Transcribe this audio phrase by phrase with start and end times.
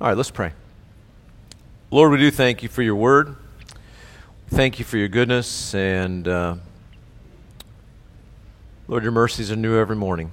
[0.00, 0.50] All right, let's pray.
[1.92, 3.36] Lord, we do thank you for your word.
[4.48, 5.72] Thank you for your goodness.
[5.72, 6.56] And uh,
[8.88, 10.32] Lord, your mercies are new every morning.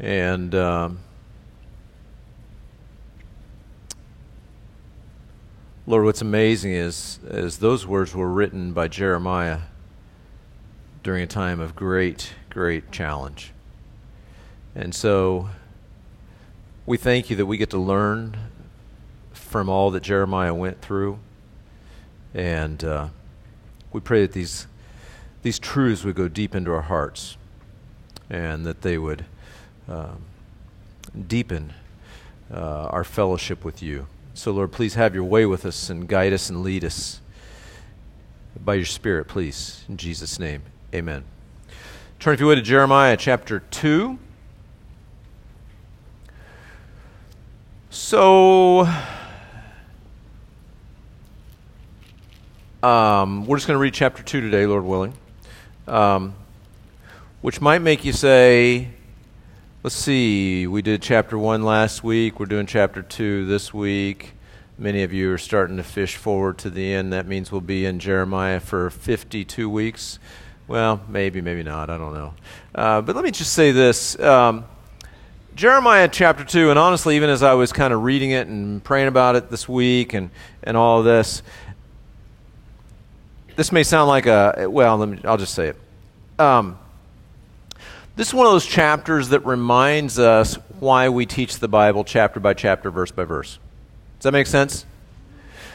[0.00, 1.00] And um,
[5.86, 9.60] Lord, what's amazing is, is those words were written by Jeremiah
[11.02, 13.52] during a time of great, great challenge.
[14.74, 15.50] And so
[16.92, 18.36] we thank you that we get to learn
[19.32, 21.18] from all that Jeremiah went through.
[22.34, 23.08] And uh,
[23.94, 24.66] we pray that these,
[25.40, 27.38] these truths would go deep into our hearts
[28.28, 29.24] and that they would
[29.88, 30.20] um,
[31.26, 31.72] deepen
[32.52, 34.06] uh, our fellowship with you.
[34.34, 37.22] So, Lord, please have your way with us and guide us and lead us
[38.62, 39.82] by your Spirit, please.
[39.88, 40.60] In Jesus' name,
[40.94, 41.24] amen.
[42.18, 44.18] Turn, if you would, to Jeremiah chapter 2.
[47.94, 48.88] So,
[52.82, 55.12] um, we're just going to read chapter 2 today, Lord willing,
[55.86, 56.34] um,
[57.42, 58.88] which might make you say,
[59.82, 64.32] let's see, we did chapter 1 last week, we're doing chapter 2 this week.
[64.78, 67.12] Many of you are starting to fish forward to the end.
[67.12, 70.18] That means we'll be in Jeremiah for 52 weeks.
[70.66, 71.90] Well, maybe, maybe not.
[71.90, 72.32] I don't know.
[72.74, 74.18] Uh, but let me just say this.
[74.18, 74.64] Um,
[75.54, 79.08] Jeremiah chapter 2, and honestly, even as I was kind of reading it and praying
[79.08, 80.30] about it this week and,
[80.62, 81.42] and all of this,
[83.56, 85.76] this may sound like a, well, let me, I'll just say it.
[86.38, 86.78] Um,
[88.16, 92.40] this is one of those chapters that reminds us why we teach the Bible chapter
[92.40, 93.58] by chapter, verse by verse.
[94.18, 94.86] Does that make sense?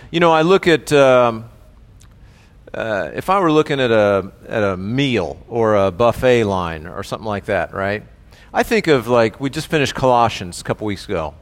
[0.10, 1.46] You know, I look at, um,
[2.74, 7.04] uh, if I were looking at a, at a meal or a buffet line or
[7.04, 8.04] something like that, right?
[8.54, 11.36] I think of like, we just finished Colossians a couple weeks ago.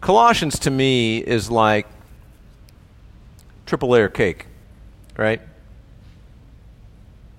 [0.00, 1.86] Colossians to me is like
[3.66, 4.46] triple layer cake,
[5.16, 5.40] right?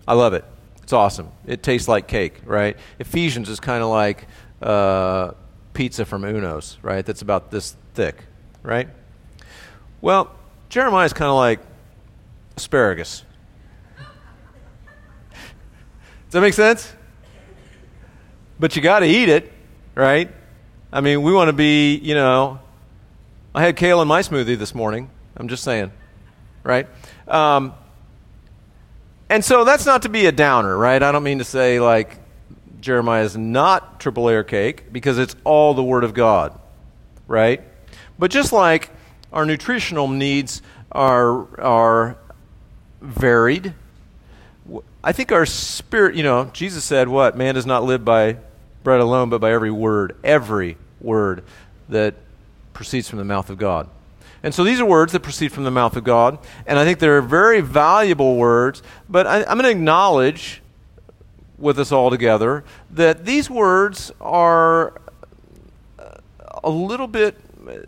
[0.07, 0.45] I love it.
[0.81, 1.31] It's awesome.
[1.45, 2.78] It tastes like cake, right?
[3.00, 4.28] Ephesians is kind of like
[4.61, 5.31] uh,
[5.73, 7.05] pizza from Uno's, right?
[7.05, 8.23] That's about this thick,
[8.63, 8.88] right?
[10.01, 10.31] Well,
[10.69, 11.59] Jeremiah is kind of like
[12.57, 13.23] asparagus.
[16.25, 16.94] Does that make sense?
[18.59, 19.51] But you got to eat it,
[19.93, 20.29] right?
[20.91, 22.59] I mean, we want to be, you know,
[23.53, 25.09] I had kale in my smoothie this morning.
[25.38, 25.91] I'm just saying,
[26.63, 26.88] right?
[27.27, 27.73] Um,
[29.29, 31.01] and so that's not to be a downer, right?
[31.01, 32.17] I don't mean to say like
[32.79, 36.57] Jeremiah is not triple layer cake because it's all the Word of God,
[37.27, 37.61] right?
[38.19, 38.91] But just like
[39.33, 40.61] our nutritional needs
[40.91, 42.17] are, are
[43.01, 43.73] varied,
[45.05, 47.38] I think our spirit, you know, Jesus said, what?
[47.38, 48.38] Man does not live by
[48.83, 51.43] bread alone, but by every word, every word
[51.89, 52.16] that
[52.73, 53.88] proceeds from the mouth of God.
[54.41, 56.97] And so these are words that proceed from the mouth of God, and I think
[56.97, 60.63] they're very valuable words, but I, am going to acknowledge
[61.59, 64.99] with us all together that these words are
[66.63, 67.39] a little bit,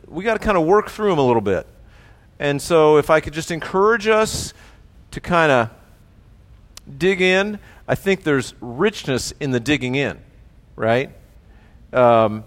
[0.08, 1.66] we got to kind of work through them a little bit.
[2.38, 4.54] And so if I could just encourage us
[5.10, 5.72] to kind of
[6.98, 7.60] dig in.
[7.88, 10.20] I think there's richness in the digging in,
[10.76, 11.12] right?
[11.94, 12.44] Um,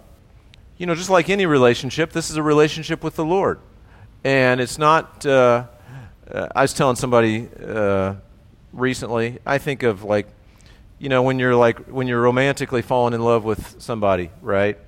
[0.77, 3.61] you know, just like any relationship, this is a relationship with the Lord.
[4.25, 5.67] And it's not, uh,
[6.31, 8.15] uh, I was telling somebody uh,
[8.73, 10.27] recently, I think of like,
[10.99, 14.79] you know, when you're like, when you're romantically falling in love with somebody, right?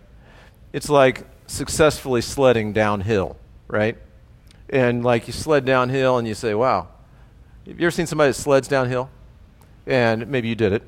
[0.73, 3.37] It's like successfully sledding downhill,
[3.69, 3.97] right?
[4.69, 6.89] And like you sled downhill and you say, wow.
[7.67, 9.09] Have you ever seen somebody that sleds downhill?
[9.87, 10.83] And maybe you did it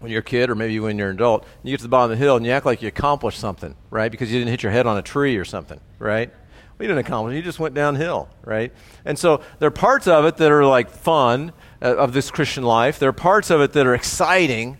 [0.00, 2.10] when you're a kid or maybe when you're an adult, you get to the bottom
[2.10, 4.10] of the hill and you act like you accomplished something, right?
[4.10, 6.30] Because you didn't hit your head on a tree or something, right?
[6.30, 8.72] Well, you didn't accomplish You just went downhill, right?
[9.04, 12.64] And so there are parts of it that are like fun uh, of this Christian
[12.64, 12.98] life.
[12.98, 14.78] There are parts of it that are exciting.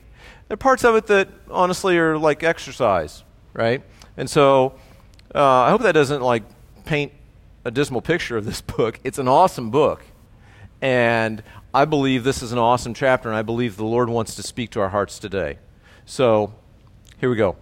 [0.49, 3.83] There are parts of it that honestly are like exercise, right?
[4.17, 4.75] And so
[5.35, 6.45] uh, I hope that doesn't like
[6.87, 7.13] paint
[7.67, 8.99] a dismal picture of this book.
[9.05, 10.03] It's an awesome book.
[10.81, 11.43] And
[11.73, 14.71] I believe this is an awesome chapter, and I believe the Lord wants to speak
[14.71, 15.61] to our hearts today.
[16.05, 16.53] So,
[17.21, 17.55] here we go.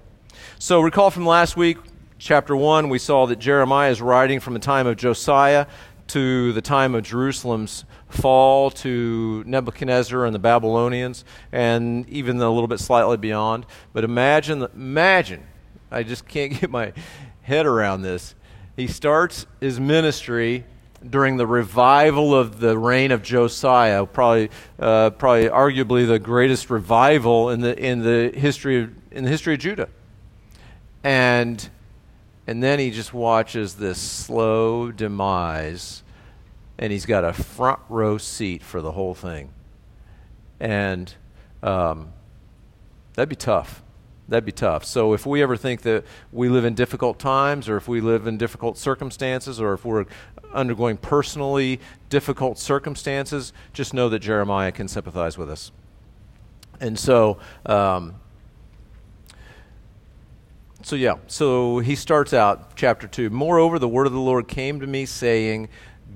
[0.58, 1.76] So, recall from last week,
[2.16, 5.66] chapter 1, we saw that Jeremiah is writing from the time of Josiah
[6.06, 11.22] to the time of Jerusalem's fall to Nebuchadnezzar and the Babylonians,
[11.52, 13.66] and even a little bit slightly beyond.
[13.92, 15.46] But imagine, imagine,
[15.90, 16.94] I just can't get my
[17.42, 18.34] head around this.
[18.74, 20.64] He starts his ministry
[21.08, 27.50] during the revival of the reign of Josiah, probably, uh, probably arguably the greatest revival
[27.50, 29.88] in the, in, the history of, in the history of Judah.
[31.04, 31.68] And
[32.48, 36.02] And then he just watches this slow demise,
[36.78, 39.50] and he's got a front row seat for the whole thing.
[40.58, 41.14] And
[41.62, 42.08] um,
[43.14, 43.82] that'd be tough.
[44.28, 44.84] That'd be tough.
[44.84, 48.26] So if we ever think that we live in difficult times, or if we live
[48.26, 50.06] in difficult circumstances, or if we're
[50.52, 55.72] undergoing personally difficult circumstances, just know that Jeremiah can sympathize with us.
[56.80, 58.14] And so, um,
[60.82, 63.30] so yeah, so he starts out chapter 2.
[63.30, 65.68] Moreover, the word of the Lord came to me, saying,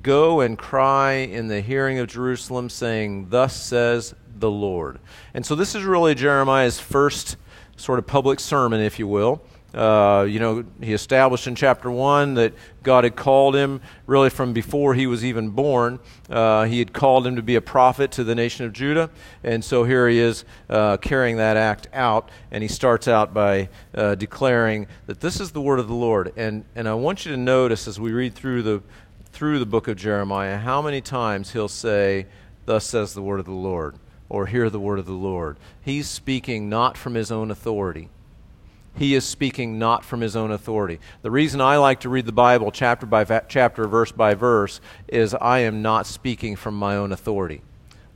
[0.02, 4.98] Go and cry in the hearing of Jerusalem, saying, Thus says the Lord.
[5.34, 7.36] And so this is really Jeremiah's first
[7.76, 9.42] sort of public sermon, if you will.
[9.74, 12.52] Uh, you know, he established in chapter 1 that
[12.82, 15.98] God had called him really from before he was even born.
[16.28, 19.08] Uh, he had called him to be a prophet to the nation of Judah.
[19.42, 22.28] And so here he is uh, carrying that act out.
[22.50, 26.32] And he starts out by uh, declaring that this is the word of the Lord.
[26.36, 28.82] And, and I want you to notice as we read through the,
[29.32, 32.26] through the book of Jeremiah how many times he'll say,
[32.64, 33.96] Thus says the word of the Lord,
[34.28, 35.56] or hear the word of the Lord.
[35.80, 38.08] He's speaking not from his own authority
[38.94, 41.00] he is speaking not from his own authority.
[41.22, 44.80] The reason I like to read the Bible chapter by va- chapter, verse by verse,
[45.08, 47.62] is I am not speaking from my own authority.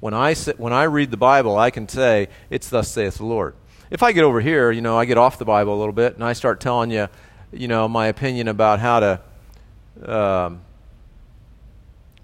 [0.00, 3.54] When I, when I read the Bible, I can say, It's thus saith the Lord.
[3.90, 6.14] If I get over here, you know, I get off the Bible a little bit
[6.14, 7.08] and I start telling you,
[7.52, 9.20] you know, my opinion about how to
[10.04, 10.60] um,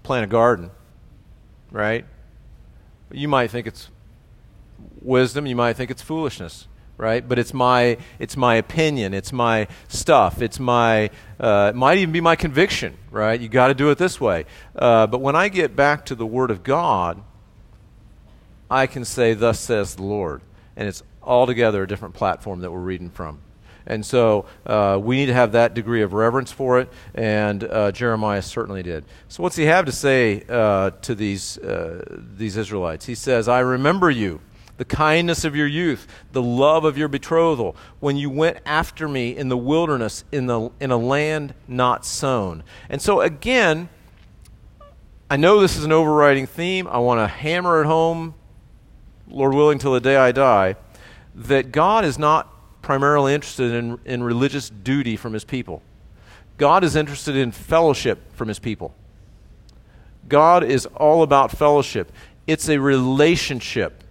[0.03, 0.69] plant a garden,
[1.71, 2.05] right?
[3.11, 3.89] You might think it's
[5.01, 6.67] wisdom, you might think it's foolishness
[7.03, 7.27] right?
[7.27, 12.13] But it's my it's my opinion, it's my stuff, it's my uh, it might even
[12.13, 13.39] be my conviction, right?
[13.39, 14.45] You got to do it this way.
[14.73, 17.21] Uh, but when I get back to the Word of God,
[18.71, 20.41] I can say, "Thus says the Lord,"
[20.77, 23.39] and it's altogether a different platform that we're reading from.
[23.85, 27.91] And so uh, we need to have that degree of reverence for it, and uh,
[27.91, 29.03] Jeremiah certainly did.
[29.27, 33.05] So, what's he have to say uh, to these, uh, these Israelites?
[33.05, 34.39] He says, I remember you
[34.77, 39.35] the kindness of your youth, the love of your betrothal, when you went after me
[39.35, 42.63] in the wilderness, in, the, in a land not sown.
[42.89, 43.89] And so, again,
[45.29, 46.87] I know this is an overriding theme.
[46.87, 48.33] I want to hammer it home,
[49.27, 50.75] Lord willing, till the day I die,
[51.35, 52.49] that God is not
[52.81, 55.81] primarily interested in, in religious duty from his people.
[56.57, 58.93] God is interested in fellowship from his people.
[60.27, 62.11] God is all about fellowship.
[62.45, 64.02] It's a relationship.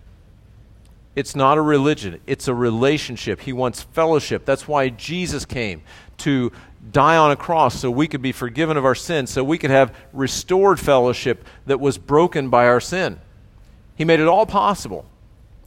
[1.14, 3.40] It's not a religion, it's a relationship.
[3.40, 4.44] He wants fellowship.
[4.44, 5.82] That's why Jesus came
[6.18, 6.52] to
[6.90, 9.70] die on a cross so we could be forgiven of our sins, so we could
[9.70, 13.20] have restored fellowship that was broken by our sin.
[13.94, 15.04] He made it all possible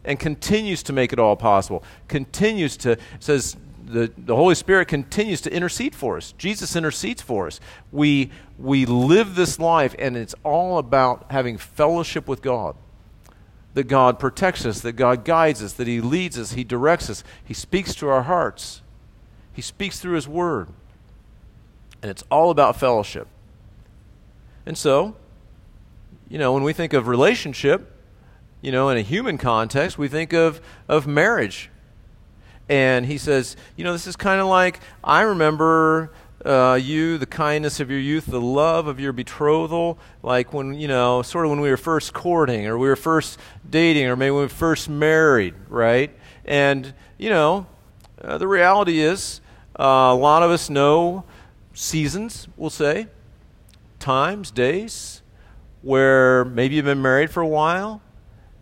[0.04, 1.84] and continues to make it all possible.
[2.08, 3.56] Continues to, says,
[3.86, 6.34] the, the Holy Spirit continues to intercede for us.
[6.38, 7.60] Jesus intercedes for us.
[7.92, 12.76] We, we live this life, and it's all about having fellowship with God
[13.76, 17.24] that God protects us, that God guides us, that He leads us, He directs us,
[17.44, 18.82] He speaks to our hearts,
[19.54, 20.70] He speaks through His Word.
[22.02, 23.28] And it's all about fellowship.
[24.66, 25.16] And so,
[26.30, 27.92] you know, when we think of relationship,
[28.62, 31.70] you know, in a human context, we think of, of marriage.
[32.68, 36.12] And he says, you know, this is kind of like I remember
[36.46, 40.88] uh, you, the kindness of your youth, the love of your betrothal, like when, you
[40.88, 44.32] know, sort of when we were first courting or we were first dating or maybe
[44.32, 46.12] when we were first married, right?
[46.46, 47.66] And, you know,
[48.22, 49.42] uh, the reality is
[49.80, 51.24] uh, a lot of us know
[51.74, 53.08] seasons, we'll say,
[54.00, 55.24] times, days,
[55.82, 58.02] where maybe you've been married for a while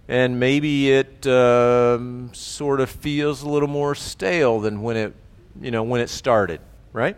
[0.08, 5.14] and maybe it um, sort of feels a little more stale than when it,
[5.62, 6.62] you know, when it started,
[6.94, 7.18] right?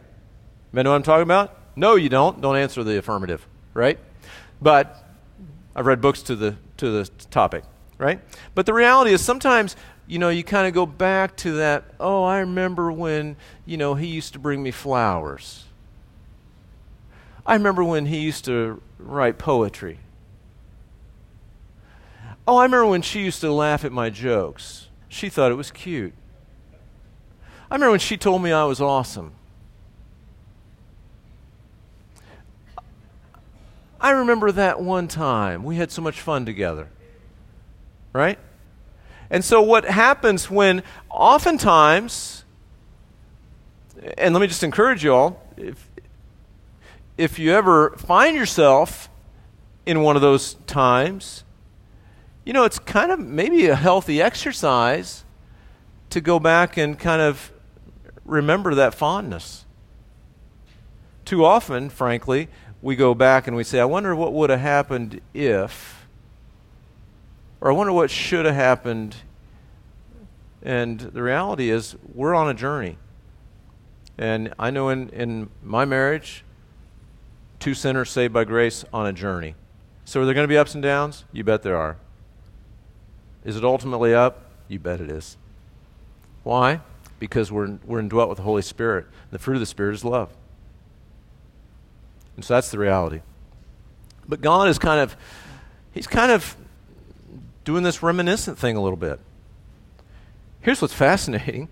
[0.76, 1.58] You know what I'm talking about?
[1.78, 2.42] No, you don't.
[2.42, 3.98] Don't answer the affirmative, right?
[4.62, 5.06] But
[5.74, 7.64] I've read books to the to the topic,
[7.98, 8.20] right?
[8.54, 11.86] But the reality is sometimes you know you kind of go back to that.
[11.98, 15.64] Oh, I remember when you know he used to bring me flowers.
[17.46, 20.00] I remember when he used to write poetry.
[22.46, 24.88] Oh, I remember when she used to laugh at my jokes.
[25.08, 26.14] She thought it was cute.
[27.72, 29.34] I remember when she told me I was awesome.
[34.06, 35.64] I remember that one time.
[35.64, 36.90] We had so much fun together.
[38.14, 38.38] Right?
[39.32, 42.46] And so, what happens when oftentimes,
[44.16, 45.90] and let me just encourage you all, if,
[47.18, 49.10] if you ever find yourself
[49.88, 51.44] in one of those times,
[52.46, 55.24] you know, it's kind of maybe a healthy exercise
[56.12, 57.52] to go back and kind of
[58.24, 59.66] remember that fondness
[61.26, 62.48] too often, frankly,
[62.86, 66.06] we go back and we say, I wonder what would have happened if,
[67.60, 69.16] or I wonder what should have happened.
[70.62, 73.00] And the reality is, we're on a journey.
[74.20, 76.44] And I know in, in my marriage,
[77.58, 79.56] two sinners saved by grace on a journey.
[80.06, 81.26] So are there going to be ups and downs?
[81.32, 81.98] You bet there are.
[83.44, 84.44] Is it ultimately up?
[84.68, 85.38] You bet it is.
[86.44, 86.82] Why?
[87.18, 89.08] Because we're, we're indwelt with the Holy Spirit.
[89.32, 90.30] The fruit of the Spirit is love.
[92.36, 93.22] And so that's the reality.
[94.28, 95.16] But God is kind of,
[95.94, 96.56] he's kind of
[97.64, 99.20] doing this reminiscent thing a little bit.
[100.62, 101.70] Here's what's fascinating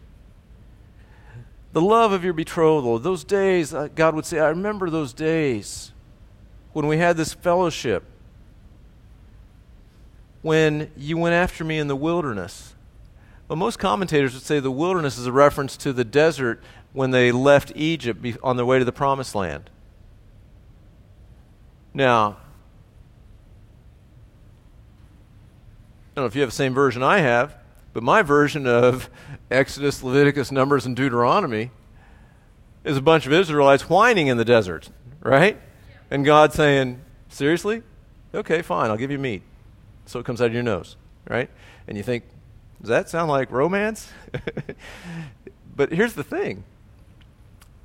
[1.73, 5.91] the love of your betrothal, those days, uh, God would say, I remember those days
[6.71, 8.03] when we had this fellowship,
[10.43, 12.75] when you went after me in the wilderness.
[13.47, 16.61] But most commentators would say the wilderness is a reference to the desert
[16.93, 19.71] when they left Egypt on their way to the promised land.
[21.93, 22.37] Now,
[26.13, 27.55] I don't know if you have the same version I have,
[27.93, 29.09] but my version of
[29.51, 31.71] Exodus, Leviticus, Numbers, and Deuteronomy
[32.83, 34.89] is a bunch of Israelites whining in the desert,
[35.21, 35.59] right?
[36.11, 37.81] And God saying, Seriously?
[38.33, 39.41] Okay, fine, I'll give you meat.
[40.05, 40.97] So it comes out of your nose,
[41.27, 41.49] right?
[41.87, 42.23] And you think,
[42.81, 44.09] Does that sound like romance?
[45.75, 46.63] but here's the thing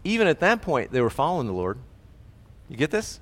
[0.04, 1.78] even at that point, they were following the Lord.
[2.68, 3.20] You get this?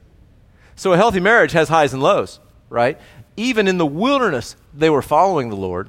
[0.76, 3.00] So a healthy marriage has highs and lows, right?
[3.36, 5.88] Even in the wilderness, they were following the Lord.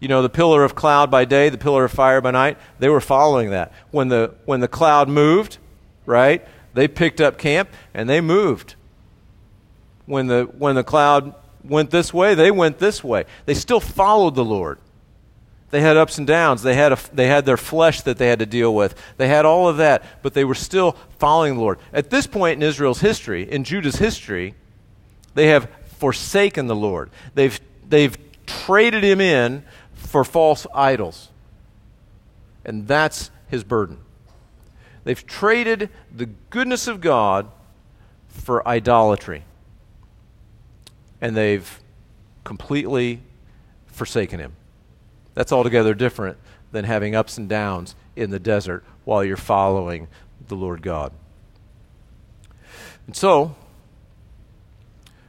[0.00, 2.88] You know, the pillar of cloud by day, the pillar of fire by night, they
[2.88, 3.72] were following that.
[3.90, 5.58] When the, when the cloud moved,
[6.06, 8.74] right, they picked up camp and they moved.
[10.06, 13.24] When the, when the cloud went this way, they went this way.
[13.44, 14.78] They still followed the Lord.
[15.70, 16.62] They had ups and downs.
[16.62, 18.94] They had, a, they had their flesh that they had to deal with.
[19.16, 21.78] They had all of that, but they were still following the Lord.
[21.92, 24.54] At this point in Israel's history, in Judah's history,
[25.34, 25.68] they have
[25.98, 27.10] forsaken the Lord.
[27.34, 27.58] They've,
[27.88, 31.30] they've traded him in for false idols.
[32.64, 33.98] And that's his burden.
[35.04, 37.48] They've traded the goodness of God
[38.28, 39.44] for idolatry.
[41.20, 41.80] And they've
[42.44, 43.20] completely
[43.86, 44.52] forsaken him.
[45.36, 46.38] That's altogether different
[46.72, 50.08] than having ups and downs in the desert while you're following
[50.48, 51.12] the Lord God.
[53.06, 53.54] And so,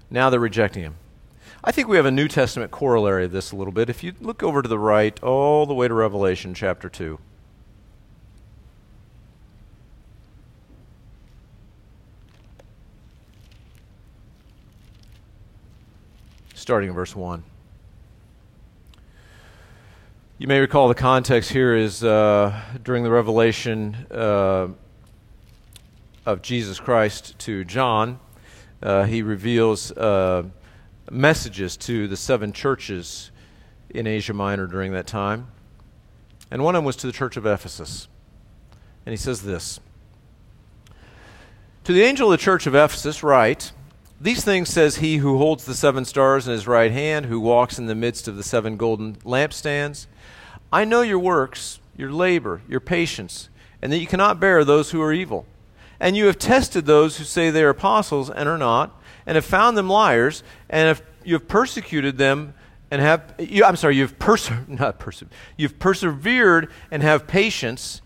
[0.09, 0.95] now they're rejecting him.
[1.61, 3.89] I think we have a New Testament corollary of this a little bit.
[3.89, 7.19] If you look over to the right, all the way to Revelation chapter 2.
[16.55, 17.43] Starting in verse 1.
[20.39, 24.67] You may recall the context here is uh, during the revelation uh,
[26.27, 28.19] of Jesus Christ to John.
[28.79, 30.43] Uh, he reveals uh,
[31.09, 33.31] messages to the seven churches
[33.89, 35.47] in Asia Minor during that time.
[36.51, 38.07] And one of them was to the church of Ephesus.
[39.07, 39.79] And he says this
[41.85, 43.71] To the angel of the church of Ephesus, write,
[44.21, 47.79] These things says he who holds the seven stars in his right hand, who walks
[47.79, 50.05] in the midst of the seven golden lampstands.
[50.71, 53.49] I know your works, your labor, your patience,
[53.81, 55.45] and that you cannot bear those who are evil.
[55.99, 58.91] And you have tested those who say they are apostles and are not
[59.27, 62.53] and have found them liars, and have, you have persecuted them
[62.89, 65.23] and have, you, I'm sorry, you've, perse- not perse-
[65.57, 68.01] you've persevered and have patience,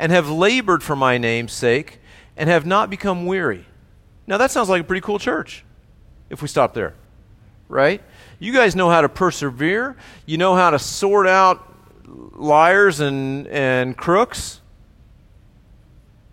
[0.00, 2.00] and have labored for my name's sake,
[2.36, 3.66] and have not become weary.
[4.26, 5.64] Now that sounds like a pretty cool church,
[6.28, 6.94] if we stop there,
[7.68, 8.02] right?
[8.40, 9.96] You guys know how to persevere.
[10.26, 11.73] You know how to sort out
[12.06, 14.60] liars and, and crooks.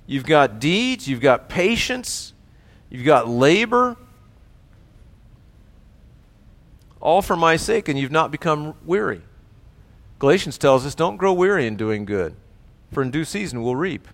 [0.06, 2.34] You've got deeds, you've got patience,
[2.90, 3.98] you've got labor
[7.02, 9.22] all for my sake, and you've not become weary.
[10.20, 12.36] Galatians tells us, don't grow weary in doing good,
[12.92, 14.08] for in due season we'll reap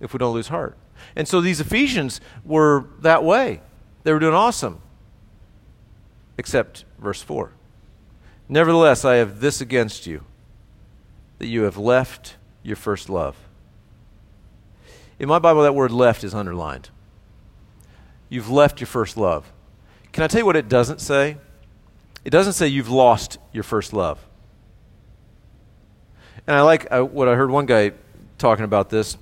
[0.00, 0.76] if we don't lose heart.
[1.14, 3.60] And so these Ephesians were that way.
[4.02, 4.80] They were doing awesome.
[6.38, 7.52] Except verse 4.
[8.48, 10.24] Nevertheless, I have this against you,
[11.40, 13.34] that you have left your first love.
[15.18, 16.90] In my Bible, that word left is underlined.
[18.28, 19.50] You've left your first love.
[20.12, 21.38] Can I tell you what it doesn't say?
[22.26, 24.24] It doesn't say you've lost your first love.
[26.46, 27.92] And I like uh, what I heard one guy
[28.36, 29.16] talking about this.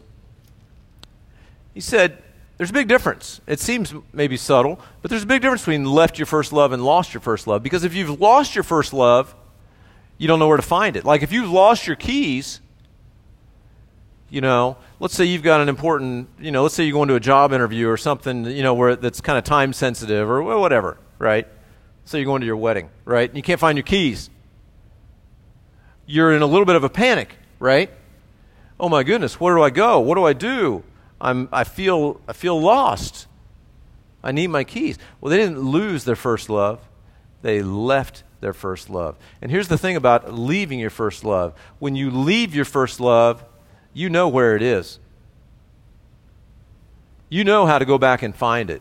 [1.73, 2.21] He said,
[2.57, 3.41] There's a big difference.
[3.47, 6.85] It seems maybe subtle, but there's a big difference between left your first love and
[6.85, 7.63] lost your first love.
[7.63, 9.37] Because if you've lost your first love,
[10.19, 11.05] you don't know where to find it.
[11.05, 12.61] Like if you've lost your keys,
[14.31, 17.15] you know, let's say you've got an important, you know, let's say you're going to
[17.15, 20.99] a job interview or something, you know, where that's kind of time sensitive or whatever,
[21.19, 21.47] right?
[22.05, 23.29] So you're going to your wedding, right?
[23.29, 24.29] And you can't find your keys.
[26.07, 27.91] You're in a little bit of a panic, right?
[28.81, 30.01] Oh my goodness, where do I go?
[30.01, 30.85] What do I do?
[31.21, 33.27] I'm, I feel, I feel lost.
[34.23, 34.99] I need my keys.
[35.21, 36.81] Well, they didn't lose their first love.
[37.43, 39.17] They left their first love.
[39.43, 41.55] And here's the thing about leaving your first love.
[41.79, 43.45] When you leave your first love,
[43.93, 44.99] you know where it is.
[47.29, 48.81] You know how to go back and find it.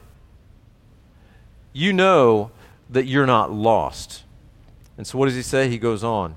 [1.74, 2.52] You know
[2.90, 4.24] that you're not lost.
[4.98, 5.70] And so, what does he say?
[5.70, 6.36] He goes on.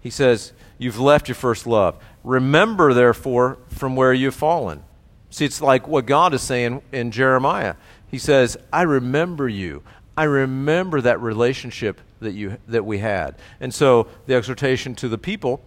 [0.00, 1.96] He says, You've left your first love.
[2.24, 4.82] Remember, therefore, from where you've fallen.
[5.30, 7.76] See, it's like what God is saying in Jeremiah.
[8.10, 9.82] He says, I remember you.
[10.16, 13.36] I remember that relationship that, you, that we had.
[13.60, 15.60] And so, the exhortation to the people,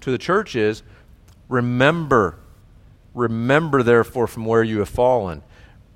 [0.00, 0.82] to the church is
[1.48, 2.38] Remember,
[3.12, 5.42] remember therefore from where you have fallen.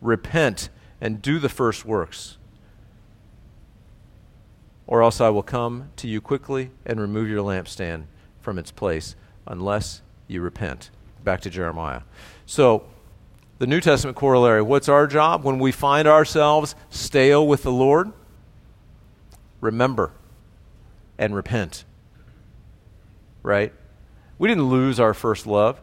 [0.01, 0.69] Repent
[1.01, 2.37] and do the first works.
[4.87, 8.05] Or else I will come to you quickly and remove your lampstand
[8.41, 9.17] from its place
[9.47, 10.91] unless you repent.
[11.25, 12.03] Back to Jeremiah.
[12.47, 12.85] So,
[13.59, 18.13] the New Testament corollary what's our job when we find ourselves stale with the Lord?
[19.61, 20.13] Remember
[21.19, 21.85] and repent.
[23.43, 23.73] Right?
[24.39, 25.81] We didn't lose our first love.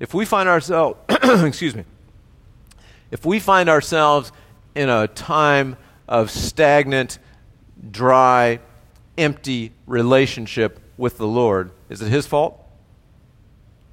[0.00, 1.84] If we find ourselves, excuse me,
[3.10, 4.32] if we find ourselves
[4.74, 5.76] in a time
[6.08, 7.18] of stagnant,
[7.90, 8.60] dry,
[9.16, 12.60] empty relationship with the Lord, is it His fault?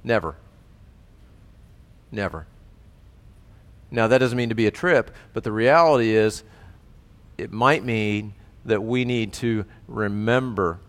[0.03, 0.36] Never.
[2.12, 2.48] Never.
[3.91, 6.43] Now, that doesn't mean to be a trip, but the reality is
[7.38, 8.34] it might mean
[8.65, 10.80] that we need to remember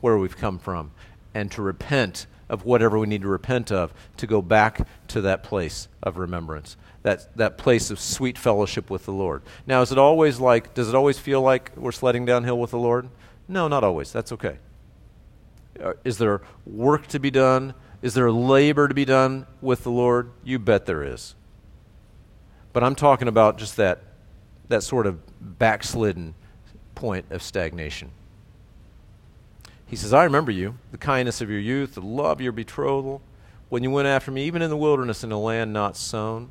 [0.00, 0.92] where we've come from
[1.34, 5.42] and to repent of whatever we need to repent of to go back to that
[5.42, 6.76] place of remembrance
[7.06, 9.42] that, that place of sweet fellowship with the lord.
[9.64, 12.78] Now is it always like does it always feel like we're sledding downhill with the
[12.78, 13.08] lord?
[13.46, 14.12] No not always.
[14.12, 14.58] That's okay.
[15.80, 17.74] Uh, is there work to be done?
[18.02, 20.32] Is there labor to be done with the lord?
[20.42, 21.36] You bet there is.
[22.72, 24.02] But i'm talking about just that
[24.68, 26.34] that sort of backslidden
[26.94, 28.10] point of stagnation
[29.86, 33.22] he says, I remember you, the kindness of your youth, the love of your betrothal,
[33.68, 36.50] when you went after me, even in the wilderness in a land not sown.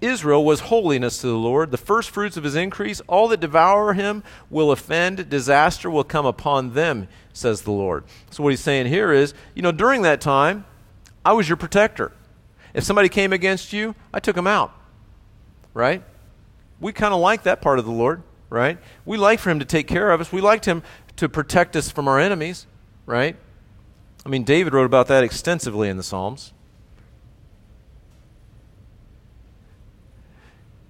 [0.00, 3.00] Israel was holiness to the Lord, the first fruits of his increase.
[3.02, 8.04] All that devour him will offend, disaster will come upon them, says the Lord.
[8.30, 10.64] So, what he's saying here is, you know, during that time,
[11.24, 12.10] I was your protector.
[12.74, 14.72] If somebody came against you, I took them out.
[15.72, 16.02] Right?
[16.82, 18.76] We kind of like that part of the Lord, right?
[19.04, 20.32] We like for him to take care of us.
[20.32, 20.82] We liked him
[21.16, 22.66] to protect us from our enemies,
[23.06, 23.36] right?
[24.26, 26.52] I mean, David wrote about that extensively in the Psalms.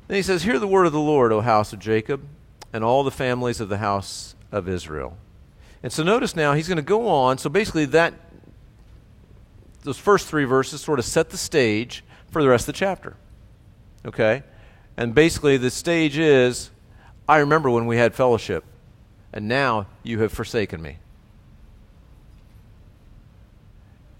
[0.09, 2.22] Then he says, Hear the word of the Lord, O house of Jacob,
[2.72, 5.18] and all the families of the house of Israel.
[5.83, 7.37] And so notice now he's going to go on.
[7.37, 8.14] So basically, that
[9.83, 13.16] those first three verses sort of set the stage for the rest of the chapter.
[14.07, 14.42] Okay?
[14.96, 16.70] And basically, the stage is
[17.28, 18.64] I remember when we had fellowship
[19.33, 20.98] and now you have forsaken me.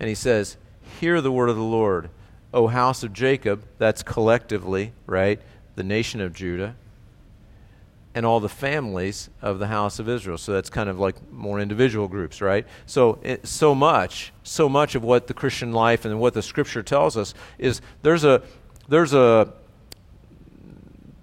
[0.00, 0.56] And he says,
[1.00, 2.11] Hear the word of the Lord,
[2.52, 5.40] O house of Jacob, that's collectively, right?
[5.76, 6.74] The nation of Judah,
[8.14, 10.38] and all the families of the house of Israel.
[10.38, 12.66] So that's kind of like more individual groups, right?
[12.85, 16.82] So, it, so much, so much of what the Christian life and what the scripture
[16.82, 18.42] tells us is there's a,
[18.88, 19.52] there's a,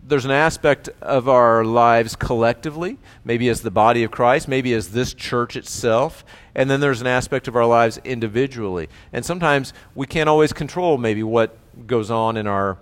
[0.09, 4.89] there's an aspect of our lives collectively, maybe as the body of Christ, maybe as
[4.91, 8.89] this church itself, and then there's an aspect of our lives individually.
[9.13, 12.77] And sometimes we can't always control maybe what goes on in our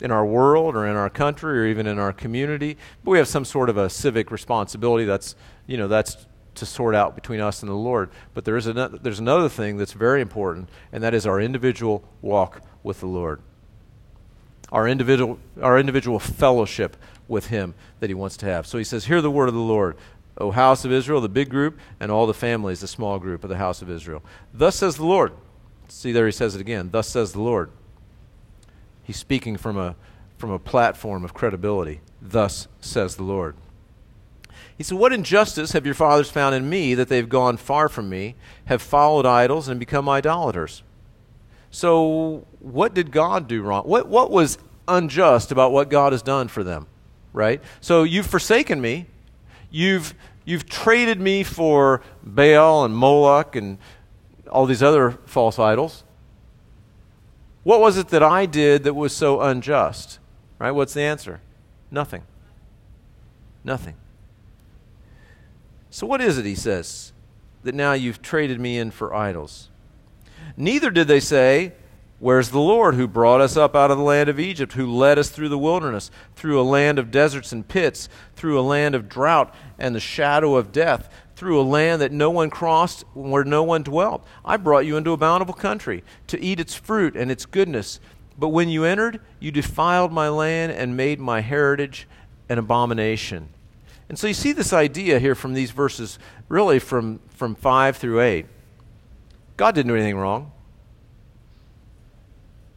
[0.00, 3.28] in our world or in our country or even in our community, but we have
[3.28, 5.36] some sort of a civic responsibility that's,
[5.68, 8.10] you know, that's to sort out between us and the Lord.
[8.34, 12.02] But there is another, there's another thing that's very important, and that is our individual
[12.20, 13.42] walk with the Lord
[14.72, 16.96] our individual, our individual fellowship
[17.28, 18.66] with Him that He wants to have.
[18.66, 19.96] So He says, Hear the word of the Lord,
[20.38, 23.50] O house of Israel, the big group, and all the families, the small group of
[23.50, 24.22] the house of Israel.
[24.52, 25.32] Thus says the Lord.
[25.88, 26.88] See, there He says it again.
[26.90, 27.70] Thus says the Lord.
[29.04, 29.94] He's speaking from a,
[30.38, 32.00] from a platform of credibility.
[32.20, 33.54] Thus says the Lord.
[34.76, 38.08] He said, What injustice have your fathers found in me that they've gone far from
[38.08, 40.82] me, have followed idols, and become idolaters?
[41.72, 43.84] So, what did God do wrong?
[43.84, 46.86] What, what was unjust about what God has done for them?
[47.32, 47.62] Right?
[47.80, 49.06] So, you've forsaken me.
[49.70, 53.78] You've, you've traded me for Baal and Moloch and
[54.50, 56.04] all these other false idols.
[57.62, 60.18] What was it that I did that was so unjust?
[60.58, 60.72] Right?
[60.72, 61.40] What's the answer?
[61.90, 62.22] Nothing.
[63.64, 63.94] Nothing.
[65.88, 67.14] So, what is it, he says,
[67.62, 69.70] that now you've traded me in for idols?
[70.56, 71.72] Neither did they say,
[72.22, 75.18] Where's the Lord who brought us up out of the land of Egypt, who led
[75.18, 79.08] us through the wilderness, through a land of deserts and pits, through a land of
[79.08, 83.64] drought and the shadow of death, through a land that no one crossed, where no
[83.64, 84.24] one dwelt?
[84.44, 87.98] I brought you into a bountiful country to eat its fruit and its goodness.
[88.38, 92.06] But when you entered, you defiled my land and made my heritage
[92.48, 93.48] an abomination.
[94.08, 98.20] And so you see this idea here from these verses, really from, from 5 through
[98.20, 98.46] 8.
[99.56, 100.52] God didn't do anything wrong.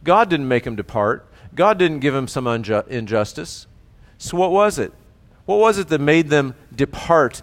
[0.03, 1.29] God didn't make him depart.
[1.55, 3.67] God didn't give him some unju- injustice.
[4.17, 4.93] So, what was it?
[5.45, 7.41] What was it that made them depart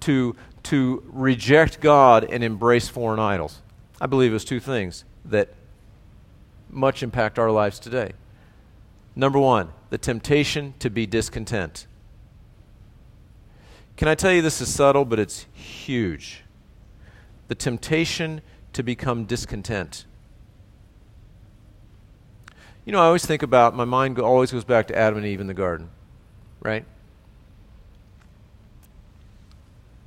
[0.00, 3.62] to, to reject God and embrace foreign idols?
[4.00, 5.50] I believe it was two things that
[6.70, 8.12] much impact our lives today.
[9.16, 11.86] Number one, the temptation to be discontent.
[13.96, 16.44] Can I tell you this is subtle, but it's huge?
[17.48, 18.40] The temptation
[18.72, 20.04] to become discontent.
[22.84, 25.40] You know, I always think about, my mind always goes back to Adam and Eve
[25.40, 25.90] in the garden,
[26.60, 26.84] right?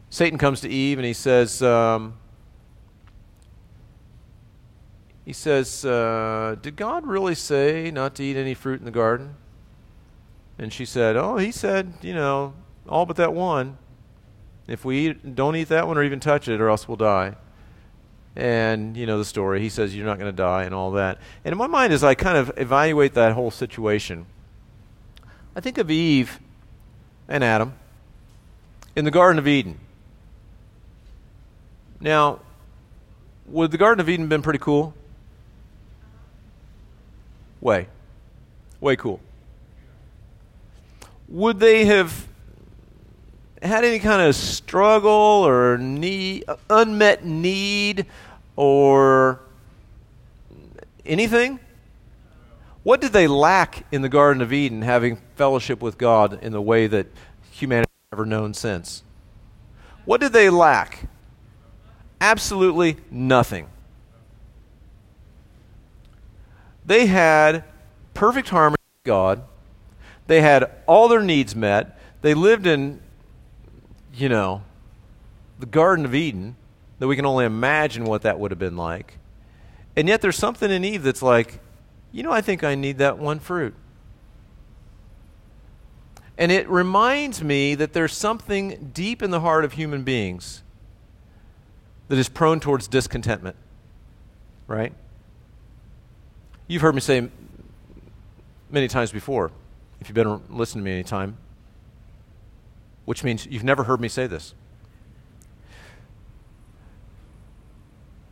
[0.09, 2.15] Satan comes to Eve and he says, um,
[5.25, 9.35] he says, uh, Did God really say not to eat any fruit in the garden?
[10.59, 12.53] And she said, Oh, he said, you know,
[12.87, 13.77] all but that one.
[14.67, 17.35] If we eat, don't eat that one or even touch it, or else we'll die
[18.35, 19.61] and you know the story.
[19.61, 21.19] He says you're not going to die and all that.
[21.45, 24.25] And in my mind, as I kind of evaluate that whole situation,
[25.55, 26.39] I think of Eve
[27.27, 27.73] and Adam
[28.95, 29.79] in the Garden of Eden.
[31.99, 32.39] Now,
[33.45, 34.93] would the Garden of Eden been pretty cool?
[37.61, 37.87] Way,
[38.81, 39.21] way cool.
[41.29, 42.27] Would they have
[43.63, 48.05] had any kind of struggle or need, unmet need
[48.55, 49.39] or
[51.05, 51.59] anything?
[52.83, 56.61] What did they lack in the Garden of Eden, having fellowship with God in the
[56.61, 57.07] way that
[57.51, 59.03] humanity has never known since?
[60.05, 61.07] What did they lack?
[62.19, 63.67] Absolutely nothing.
[66.85, 67.63] They had
[68.13, 69.43] perfect harmony with God.
[70.27, 71.97] They had all their needs met.
[72.21, 72.99] They lived in
[74.13, 74.63] you know,
[75.59, 76.55] the Garden of Eden,
[76.99, 79.17] that we can only imagine what that would have been like.
[79.95, 81.59] And yet there's something in Eve that's like,
[82.11, 83.73] you know, I think I need that one fruit.
[86.37, 90.63] And it reminds me that there's something deep in the heart of human beings
[92.07, 93.55] that is prone towards discontentment.
[94.67, 94.93] Right?
[96.67, 97.29] You've heard me say
[98.69, 99.51] many times before,
[99.99, 101.37] if you've been listening to me any time,
[103.05, 104.53] which means you've never heard me say this.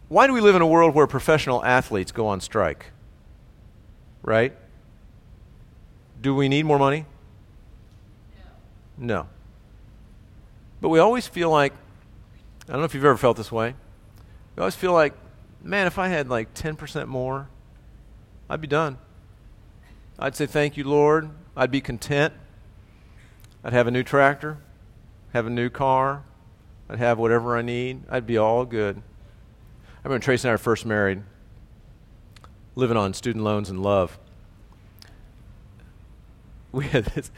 [0.07, 2.87] Why do we live in a world where professional athletes go on strike?
[4.23, 4.53] Right?
[6.21, 7.05] Do we need more money?
[8.97, 9.15] No.
[9.15, 9.27] no.
[10.81, 11.73] But we always feel like,
[12.67, 13.73] I don't know if you've ever felt this way.
[14.55, 15.13] We always feel like,
[15.63, 17.47] man, if I had like 10% more,
[18.49, 18.97] I'd be done.
[20.19, 21.29] I'd say, thank you, Lord.
[21.55, 22.33] I'd be content.
[23.63, 24.57] I'd have a new tractor,
[25.33, 26.23] have a new car,
[26.89, 28.03] I'd have whatever I need.
[28.09, 28.97] I'd be all good.
[28.97, 31.23] I remember Tracy and I were first married,
[32.75, 34.17] living on student loans and love.
[36.71, 37.31] We had this,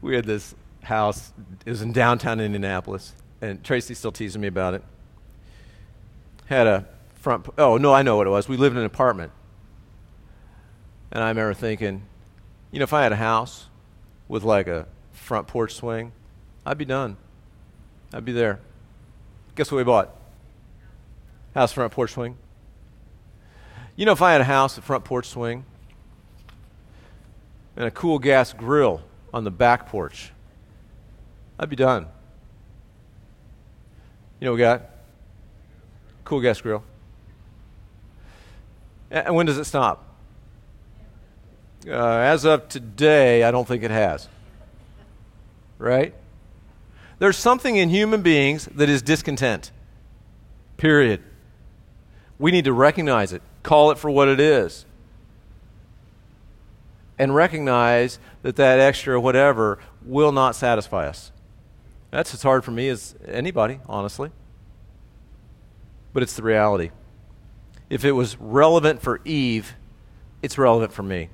[0.00, 1.32] we had this house.
[1.64, 4.82] It was in downtown Indianapolis, and Tracy still teasing me about it.
[6.46, 7.46] Had a front.
[7.56, 8.48] Oh no, I know what it was.
[8.48, 9.32] We lived in an apartment,
[11.10, 12.02] and I remember thinking,
[12.70, 13.66] you know, if I had a house
[14.28, 14.86] with like a
[15.30, 16.10] front porch swing,
[16.66, 17.16] I'd be done.
[18.12, 18.58] I'd be there.
[19.54, 20.10] Guess what we bought?
[21.54, 22.36] House front porch swing.
[23.94, 25.64] You know, if I had a house, a front porch swing,
[27.76, 30.32] and a cool gas grill on the back porch,
[31.60, 32.08] I'd be done.
[34.40, 34.82] You know, what we got
[36.24, 36.82] cool gas grill.
[39.12, 40.12] And when does it stop?
[41.86, 44.26] Uh, as of today, I don't think it has
[45.80, 46.14] right?
[47.18, 49.72] There's something in human beings that is discontent.
[50.76, 51.22] Period.
[52.38, 54.86] We need to recognize it, call it for what it is,
[57.18, 61.32] and recognize that that extra whatever will not satisfy us.
[62.10, 64.30] That's as hard for me as anybody, honestly.
[66.12, 66.90] But it's the reality.
[67.90, 69.74] if it was relevant for Eve,
[70.42, 71.28] it's relevant for me.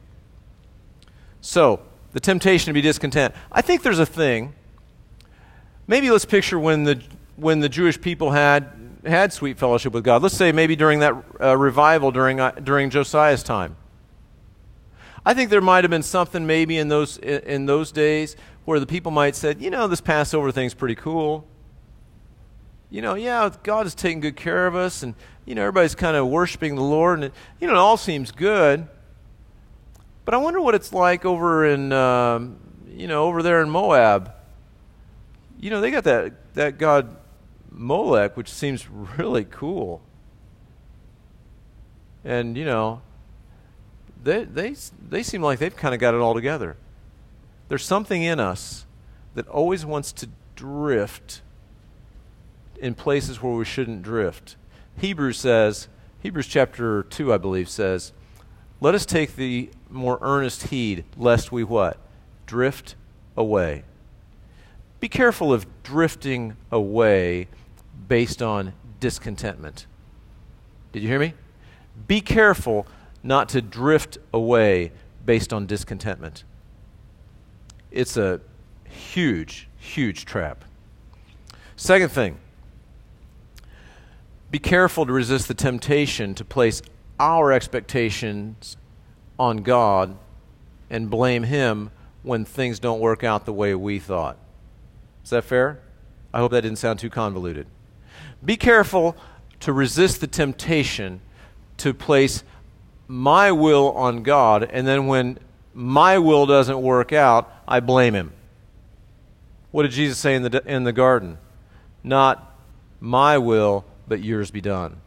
[1.41, 1.81] So,
[2.17, 3.35] the temptation to be discontent.
[3.53, 4.55] I think there's a thing.
[5.87, 7.03] Maybe let's picture when the
[7.37, 8.73] when the Jewish people had
[9.05, 10.23] had sweet fellowship with God.
[10.23, 13.77] Let's say maybe during that uh, revival during uh, during Josiah's time.
[15.27, 18.87] I think there might have been something maybe in those in, those days where the
[18.87, 21.47] people might said, you know, this Passover thing's pretty cool.
[22.89, 26.17] You know, yeah, God is taking good care of us, and you know everybody's kind
[26.17, 28.89] of worshiping the Lord, and it, you know it all seems good.
[30.27, 32.59] But I wonder what it's like over in, um,
[32.89, 34.33] you know, over there in Moab.
[35.61, 37.17] You know, they got that, that god
[37.71, 40.03] Molech, which seems really cool.
[42.25, 43.03] And, you know,
[44.23, 44.75] they, they,
[45.09, 46.77] they seem like they've kind of got it all together.
[47.69, 48.85] There's something in us
[49.35, 51.41] that always wants to drift
[52.81, 54.57] in places where we shouldn't drift.
[54.99, 55.87] Hebrews says,
[56.21, 58.13] Hebrews chapter 2, I believe, says,
[58.81, 61.99] Let us take the more earnest heed lest we what?
[62.47, 62.95] Drift
[63.37, 63.85] away.
[65.01, 67.49] Be careful of drifting away
[68.09, 69.87] based on discontentment.
[70.93, 71.35] Did you hear me?
[72.07, 72.87] Be careful
[73.23, 74.93] not to drift away
[75.25, 76.45] based on discontentment.
[77.91, 78.41] It's a
[78.85, 80.65] huge, huge trap.
[81.77, 82.39] Second thing,
[84.51, 86.81] be careful to resist the temptation to place
[87.19, 88.77] our expectations
[89.39, 90.17] on God
[90.91, 91.91] and blame Him
[92.23, 94.37] when things don't work out the way we thought.
[95.25, 95.81] Is that fair?
[96.33, 97.67] I hope that didn't sound too convoluted.
[98.45, 99.17] Be careful
[99.61, 101.21] to resist the temptation
[101.79, 102.45] to place
[103.09, 105.39] my will on God, and then when
[105.73, 108.33] my will doesn't work out, I blame Him.
[109.71, 111.39] What did Jesus say in the, in the garden?
[112.03, 112.57] Not
[113.01, 115.01] my will, but yours be done.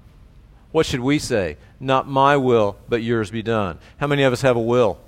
[0.71, 1.57] What should we say?
[1.79, 3.79] Not my will, but yours be done.
[3.97, 4.99] How many of us have a will?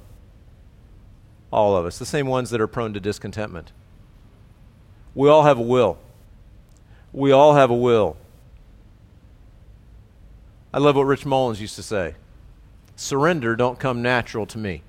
[1.52, 2.00] All of us.
[2.00, 3.72] The same ones that are prone to discontentment.
[5.14, 5.98] We all have a will.
[7.14, 8.18] We all have a will.
[10.74, 12.16] I love what Rich Mullins used to say
[12.96, 14.84] surrender don't come natural to me.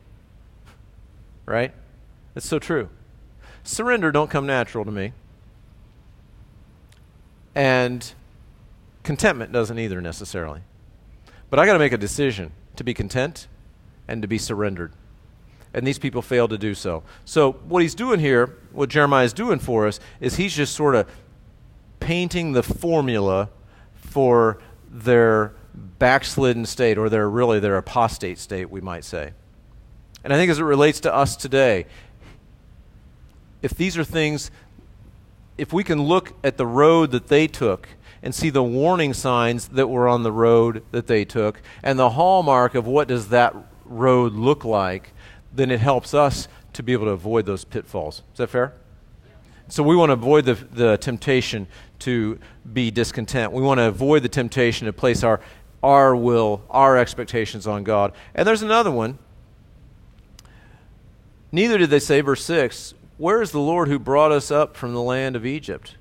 [1.46, 1.72] Right?
[2.36, 2.88] It's so true.
[3.64, 5.12] Surrender don't come natural to me.
[7.54, 8.12] And
[9.02, 10.60] Contentment doesn't either necessarily.
[11.50, 13.48] But I got to make a decision to be content
[14.08, 14.92] and to be surrendered.
[15.74, 17.02] And these people fail to do so.
[17.24, 20.94] So, what he's doing here, what Jeremiah is doing for us, is he's just sort
[20.94, 21.08] of
[22.00, 23.48] painting the formula
[23.94, 24.58] for
[24.90, 25.52] their
[25.98, 29.32] backslidden state, or their really their apostate state, we might say.
[30.24, 31.86] And I think as it relates to us today,
[33.62, 34.50] if these are things,
[35.56, 37.88] if we can look at the road that they took
[38.22, 42.10] and see the warning signs that were on the road that they took and the
[42.10, 43.54] hallmark of what does that
[43.84, 45.12] road look like,
[45.52, 48.22] then it helps us to be able to avoid those pitfalls.
[48.32, 48.74] Is that fair?
[49.68, 51.66] So we want to avoid the, the temptation
[52.00, 52.38] to
[52.72, 53.52] be discontent.
[53.52, 55.40] We want to avoid the temptation to place our,
[55.82, 58.12] our will, our expectations on God.
[58.34, 59.18] And there's another one.
[61.50, 64.94] Neither did they say, verse 6, Where is the Lord who brought us up from
[64.94, 65.96] the land of Egypt?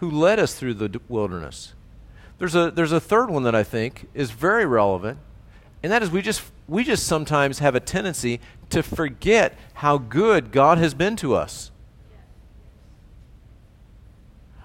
[0.00, 1.74] Who led us through the wilderness.
[2.38, 5.18] There's a, there's a third one that I think is very relevant,
[5.82, 10.52] and that is we just, we just sometimes have a tendency to forget how good
[10.52, 11.70] God has been to us.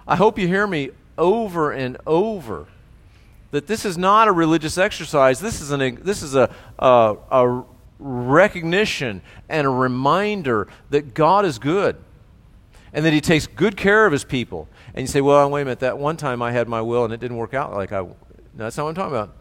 [0.08, 2.66] I hope you hear me over and over
[3.50, 5.40] that this is not a religious exercise.
[5.40, 7.64] This is, an, this is a, a, a
[7.98, 9.20] recognition
[9.50, 11.96] and a reminder that God is good
[12.94, 14.66] and that He takes good care of His people
[14.96, 17.12] and you say, well, wait a minute, that one time I had my will and
[17.12, 18.00] it didn't work out like I.
[18.00, 18.16] No,
[18.56, 19.34] that's not what I'm talking about.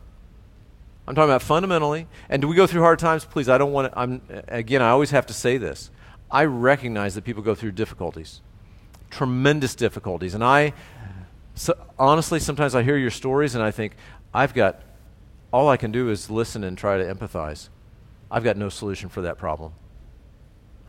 [1.07, 2.07] I'm talking about fundamentally.
[2.29, 3.23] And do we go through hard times?
[3.23, 3.97] Please, I don't want to.
[3.97, 5.91] I'm, again, I always have to say this.
[6.29, 8.41] I recognize that people go through difficulties,
[9.09, 10.33] tremendous difficulties.
[10.33, 10.73] And I,
[11.53, 13.95] so, honestly, sometimes I hear your stories and I think,
[14.33, 14.81] I've got,
[15.53, 17.69] all I can do is listen and try to empathize.
[18.29, 19.71] I've got no solution for that problem.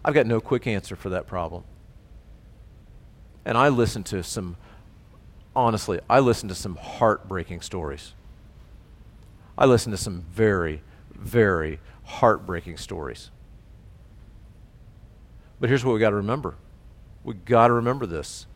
[0.05, 1.63] I've got no quick answer for that problem.
[3.47, 4.57] And I listened to some,
[5.55, 8.13] honestly, I listened to some heartbreaking stories.
[9.57, 10.83] I listened to some very,
[11.15, 13.31] very heartbreaking stories.
[15.61, 16.57] But here's what we got to remember
[17.23, 18.47] we got to remember this.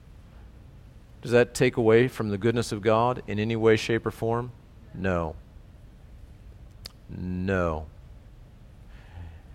[1.22, 4.52] Does that take away from the goodness of God in any way, shape, or form?
[4.94, 5.36] No.
[7.08, 7.86] No.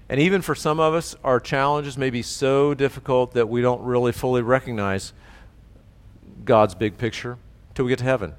[0.08, 3.82] And even for some of us, our challenges may be so difficult that we don't
[3.82, 5.14] really fully recognize
[6.46, 7.38] God's big picture
[7.74, 8.34] till we get to heaven.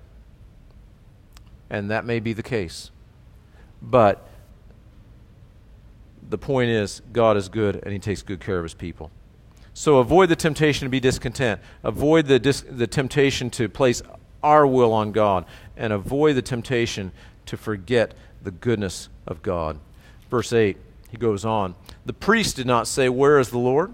[1.68, 2.90] And that may be the case.
[3.82, 4.28] But
[6.28, 9.10] the point is, God is good and He takes good care of His people.
[9.74, 11.60] So avoid the temptation to be discontent.
[11.84, 14.00] Avoid the, dis- the temptation to place
[14.42, 15.44] our will on God.
[15.76, 17.12] And avoid the temptation
[17.46, 19.78] to forget the goodness of God.
[20.30, 20.76] Verse 8,
[21.10, 21.74] he goes on
[22.06, 23.92] The priest did not say, Where is the Lord?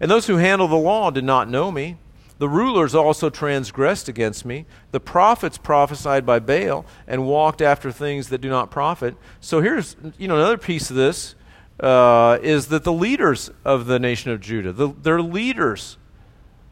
[0.00, 1.96] And those who handle the law did not know me.
[2.40, 4.64] The rulers also transgressed against me.
[4.92, 9.14] The prophets prophesied by Baal and walked after things that do not profit.
[9.40, 11.34] So here's you know another piece of this
[11.80, 15.98] uh, is that the leaders of the nation of Judah, the, their leaders,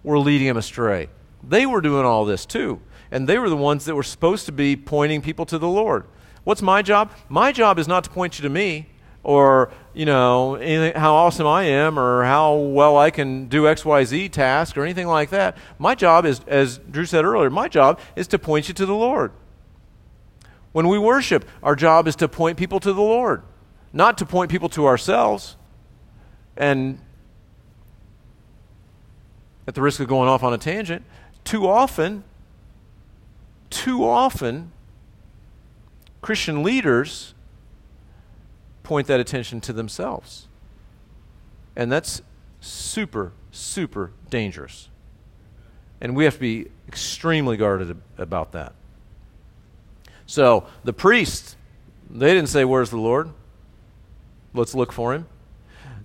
[0.02, 1.10] were leading them astray.
[1.46, 4.52] They were doing all this too, and they were the ones that were supposed to
[4.52, 6.06] be pointing people to the Lord.
[6.44, 7.12] What's my job?
[7.28, 8.88] My job is not to point you to me
[9.22, 13.84] or you know anything, how awesome I am or how well I can do X
[13.84, 15.58] Y Z task or anything like that.
[15.76, 18.94] My job is, as Drew said earlier, my job is to point you to the
[18.94, 19.32] Lord.
[20.70, 23.42] When we worship, our job is to point people to the Lord,
[23.92, 25.56] not to point people to ourselves.
[26.56, 27.00] And
[29.66, 31.04] at the risk of going off on a tangent,
[31.42, 32.22] too often,
[33.68, 34.70] too often,
[36.22, 37.34] Christian leaders
[38.88, 40.48] point that attention to themselves.
[41.76, 42.22] And that's
[42.60, 44.88] super, super dangerous.
[46.00, 48.72] And we have to be extremely guarded about that.
[50.26, 51.54] So the priests,
[52.10, 53.30] they didn't say, Where's the Lord?
[54.54, 55.26] Let's look for him.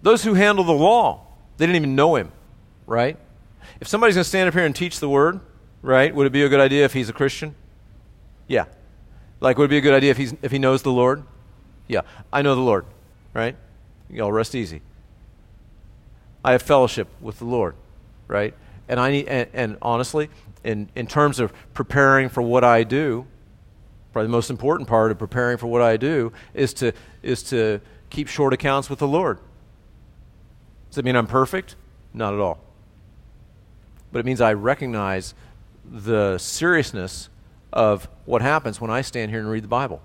[0.01, 1.25] Those who handle the law,
[1.57, 2.31] they didn't even know him,
[2.85, 3.17] right?
[3.79, 5.39] If somebody's going to stand up here and teach the word,
[5.81, 7.55] right, would it be a good idea if he's a Christian?
[8.47, 8.65] Yeah.
[9.39, 11.23] Like, would it be a good idea if, he's, if he knows the Lord?
[11.87, 12.85] Yeah, I know the Lord,
[13.33, 13.55] right?
[14.09, 14.81] Y'all rest easy.
[16.43, 17.75] I have fellowship with the Lord,
[18.27, 18.53] right?
[18.87, 20.29] And I need, and, and honestly,
[20.63, 23.25] in, in terms of preparing for what I do,
[24.11, 27.81] probably the most important part of preparing for what I do is to, is to
[28.09, 29.39] keep short accounts with the Lord.
[30.89, 31.75] Does that mean I'm perfect?
[32.13, 32.59] Not at all.
[34.11, 35.33] But it means I recognize
[35.83, 37.29] the seriousness
[37.71, 40.01] of what happens when I stand here and read the Bible.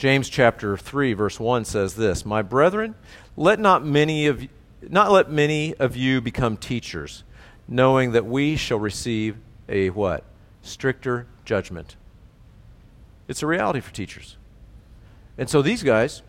[0.00, 2.94] James chapter 3 verse 1 says this, "My brethren,
[3.36, 4.48] let not many of
[4.88, 7.22] not let many of you become teachers,
[7.68, 9.36] knowing that we shall receive
[9.68, 10.24] a what?
[10.62, 11.96] Stricter judgment."
[13.28, 14.38] It's a reality for teachers.
[15.36, 16.22] And so these guys,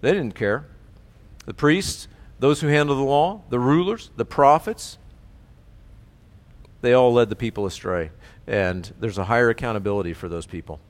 [0.00, 0.64] they didn't care.
[1.46, 2.08] The priests,
[2.40, 4.98] those who handle the law, the rulers, the prophets,
[6.80, 8.10] they all led the people astray.
[8.48, 10.80] And there's a higher accountability for those people.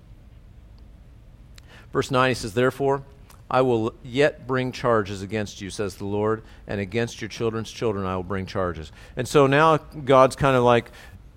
[1.93, 3.03] Verse 9, he says, Therefore,
[3.51, 8.07] I will yet bring charges against you, says the Lord, and against your children's children
[8.07, 8.91] I will bring charges.
[9.15, 10.91] And so now God's kind of like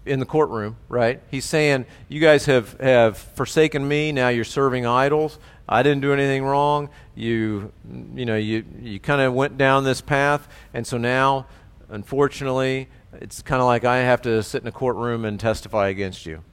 [0.05, 1.21] in the courtroom, right?
[1.29, 5.39] He's saying, You guys have, have forsaken me, now you're serving idols.
[5.67, 6.89] I didn't do anything wrong.
[7.15, 7.73] You,
[8.13, 11.47] you know, you, you kind of went down this path, and so now,
[11.89, 16.25] unfortunately, it's kind of like I have to sit in a courtroom and testify against
[16.25, 16.43] you.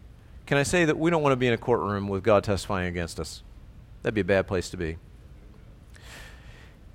[0.47, 2.89] Can I say that we don't want to be in a courtroom with God testifying
[2.89, 3.43] against us?
[4.03, 4.97] That'd be a bad place to be.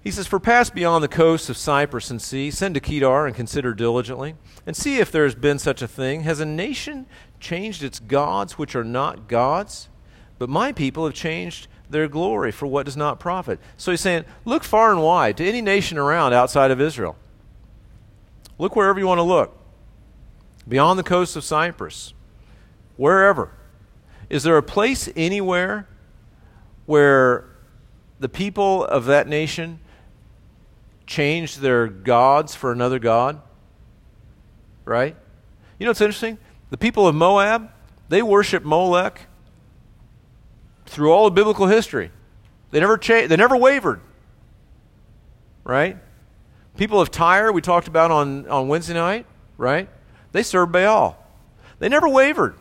[0.03, 3.35] He says, For pass beyond the coasts of Cyprus and see, send to Kedar and
[3.35, 6.21] consider diligently, and see if there has been such a thing.
[6.21, 7.07] Has a nation
[7.39, 9.89] changed its gods which are not gods?
[10.39, 13.59] But my people have changed their glory for what does not profit.
[13.75, 17.15] So he's saying, Look far and wide to any nation around outside of Israel.
[18.57, 19.57] Look wherever you want to look.
[20.67, 22.13] Beyond the coasts of Cyprus,
[22.97, 23.51] wherever.
[24.29, 25.87] Is there a place anywhere
[26.87, 27.45] where
[28.19, 29.79] the people of that nation
[31.05, 33.39] changed their gods for another god?
[34.83, 35.15] Right?
[35.77, 36.39] You know what's interesting?
[36.71, 37.69] The people of Moab,
[38.09, 39.27] they worship Molech
[40.87, 42.09] through all of biblical history.
[42.71, 44.01] They never cha- they never wavered.
[45.63, 45.97] Right?
[46.77, 49.25] People of Tyre, we talked about on, on Wednesday night,
[49.57, 49.89] right?
[50.31, 51.17] They served Baal.
[51.79, 52.55] They never wavered.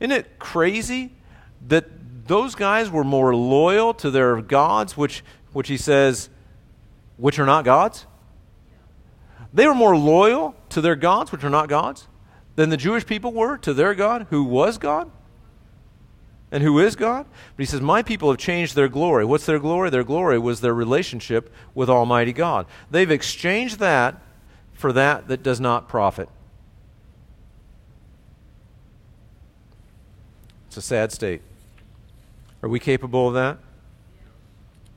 [0.00, 1.12] Isn't it crazy
[1.68, 1.86] that
[2.26, 6.28] those guys were more loyal to their gods, which, which he says,
[7.16, 8.06] which are not gods?
[9.52, 12.06] They were more loyal to their gods, which are not gods,
[12.56, 15.10] than the Jewish people were to their God, who was God
[16.50, 17.26] and who is God.
[17.56, 19.24] But he says, My people have changed their glory.
[19.24, 19.90] What's their glory?
[19.90, 22.66] Their glory was their relationship with Almighty God.
[22.90, 24.20] They've exchanged that
[24.72, 26.28] for that that does not profit.
[30.68, 31.42] It's a sad state.
[32.62, 33.58] Are we capable of that?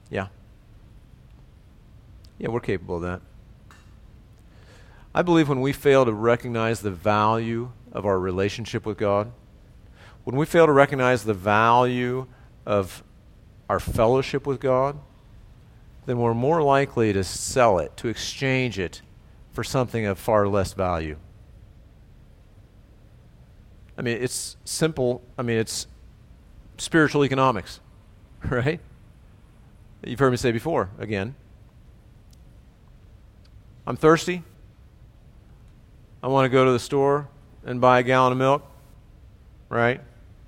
[0.10, 0.28] Yeah.
[2.38, 3.22] Yeah, we're capable of that.
[5.16, 9.32] I believe when we fail to recognize the value of our relationship with God,
[10.26, 12.28] when we fail to recognize the value
[12.66, 13.04] of
[13.70, 15.00] our fellowship with God,
[16.06, 19.02] then we're more likely to sell it, to exchange it
[19.54, 21.18] for something of far less value.
[23.98, 25.22] I mean, it's simple.
[25.38, 25.88] I mean, it's
[26.78, 27.80] spiritual economics,
[28.50, 28.80] right?
[30.04, 31.36] You've heard me say before, again.
[33.86, 34.44] I'm thirsty.
[36.24, 37.28] I want to go to the store
[37.66, 38.64] and buy a gallon of milk,
[39.70, 40.02] right?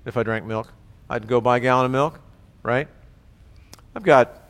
[0.04, 0.72] If I drank milk,
[1.08, 2.20] I'd go buy a gallon of milk,
[2.62, 2.88] right?
[3.94, 4.42] I've got,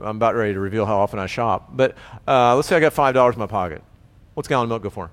[0.00, 2.94] I'm about ready to reveal how often I shop, but uh, let's say I got
[2.94, 3.82] $5 in my pocket.
[4.34, 5.10] What's a gallon of milk go for?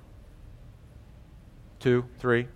[1.86, 2.48] Two, three?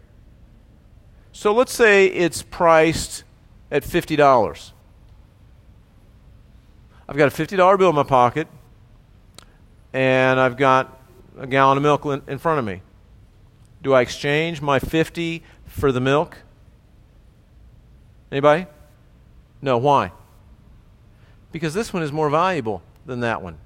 [1.30, 3.22] So let's say it's priced
[3.70, 4.72] at $50.
[7.08, 8.48] I've got a $50 bill in my pocket,
[9.92, 11.00] and I've got
[11.38, 12.82] a gallon of milk in front of me.
[13.80, 16.38] Do I exchange my 50 for the milk?
[18.32, 18.66] Anybody?
[19.62, 20.10] No, why?
[21.52, 23.58] Because this one is more valuable than that one.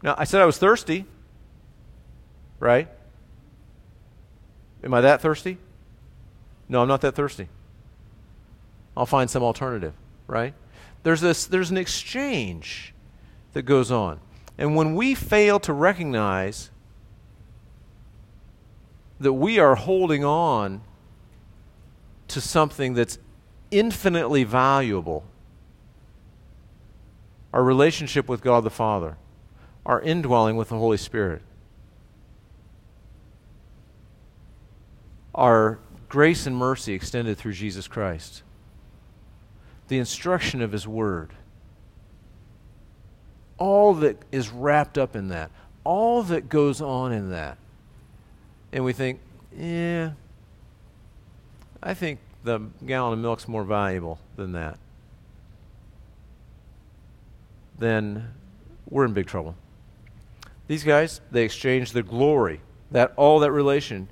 [0.00, 1.06] Now, I said I was thirsty,
[2.60, 2.88] right?
[4.82, 5.58] Am I that thirsty?
[6.68, 7.48] No, I'm not that thirsty.
[8.96, 9.94] I'll find some alternative,
[10.26, 10.54] right?
[11.02, 12.94] There's this there's an exchange
[13.52, 14.20] that goes on.
[14.58, 16.70] And when we fail to recognize
[19.18, 20.82] that we are holding on
[22.28, 23.18] to something that's
[23.70, 25.24] infinitely valuable,
[27.52, 29.16] our relationship with God the Father,
[29.84, 31.42] our indwelling with the Holy Spirit,
[35.34, 35.78] our
[36.08, 38.42] grace and mercy extended through Jesus Christ,
[39.88, 41.30] the instruction of His Word,
[43.58, 45.50] all that is wrapped up in that,
[45.84, 47.58] all that goes on in that.
[48.72, 49.20] And we think,
[49.56, 50.12] yeah,
[51.82, 54.78] I think the gallon of milk's more valuable than that.
[57.78, 58.32] Then
[58.88, 59.54] we're in big trouble.
[60.66, 62.60] These guys, they exchange the glory,
[62.90, 64.08] that all that relation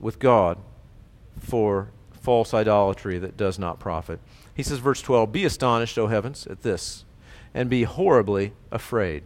[0.00, 0.58] with God
[1.38, 4.20] for false idolatry that does not profit.
[4.54, 7.04] He says, verse 12, Be astonished, O heavens, at this,
[7.54, 9.22] and be horribly afraid.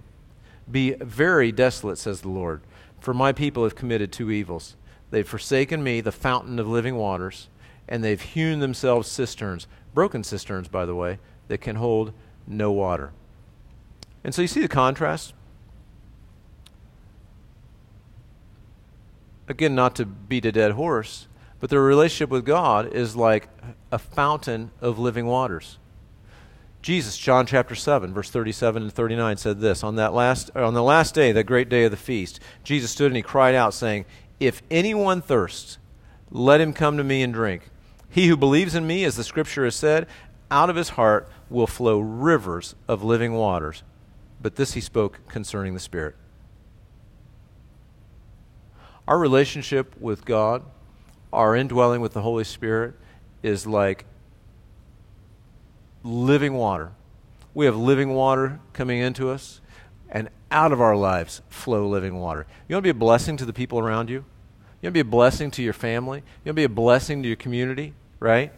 [0.70, 2.62] Be very desolate, says the Lord,
[3.01, 4.77] for my people have committed two evils.
[5.11, 7.49] They've forsaken me, the fountain of living waters,
[7.89, 11.18] and they've hewn themselves cisterns, broken cisterns, by the way,
[11.49, 12.12] that can hold
[12.47, 13.12] no water.
[14.22, 15.35] And so you see the contrast?
[19.49, 21.28] Again, not to beat a dead horse,
[21.61, 23.49] but their relationship with God is like
[23.92, 25.78] a fountain of living waters.
[26.82, 30.82] Jesus, John chapter 7, verse 37 and 39 said this, on that last on the
[30.82, 34.05] last day, that great day of the feast, Jesus stood and he cried out saying,
[34.38, 35.78] "If anyone thirsts,
[36.30, 37.70] let him come to me and drink.
[38.11, 40.07] He who believes in me, as the scripture has said,
[40.51, 43.82] out of his heart will flow rivers of living waters."
[44.42, 46.16] But this he spoke concerning the Spirit.
[49.07, 50.65] Our relationship with God
[51.35, 52.95] our indwelling with the Holy Spirit
[53.43, 54.05] is like
[56.05, 56.93] living water.
[57.53, 59.61] We have living water coming into us,
[60.09, 62.47] and out of our lives flow living water.
[62.69, 64.25] You want to be a blessing to the people around you?
[64.81, 66.19] You want to be a blessing to your family?
[66.19, 68.53] You want to be a blessing to your community, right?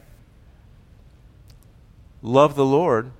[2.20, 3.10] Love the Lord,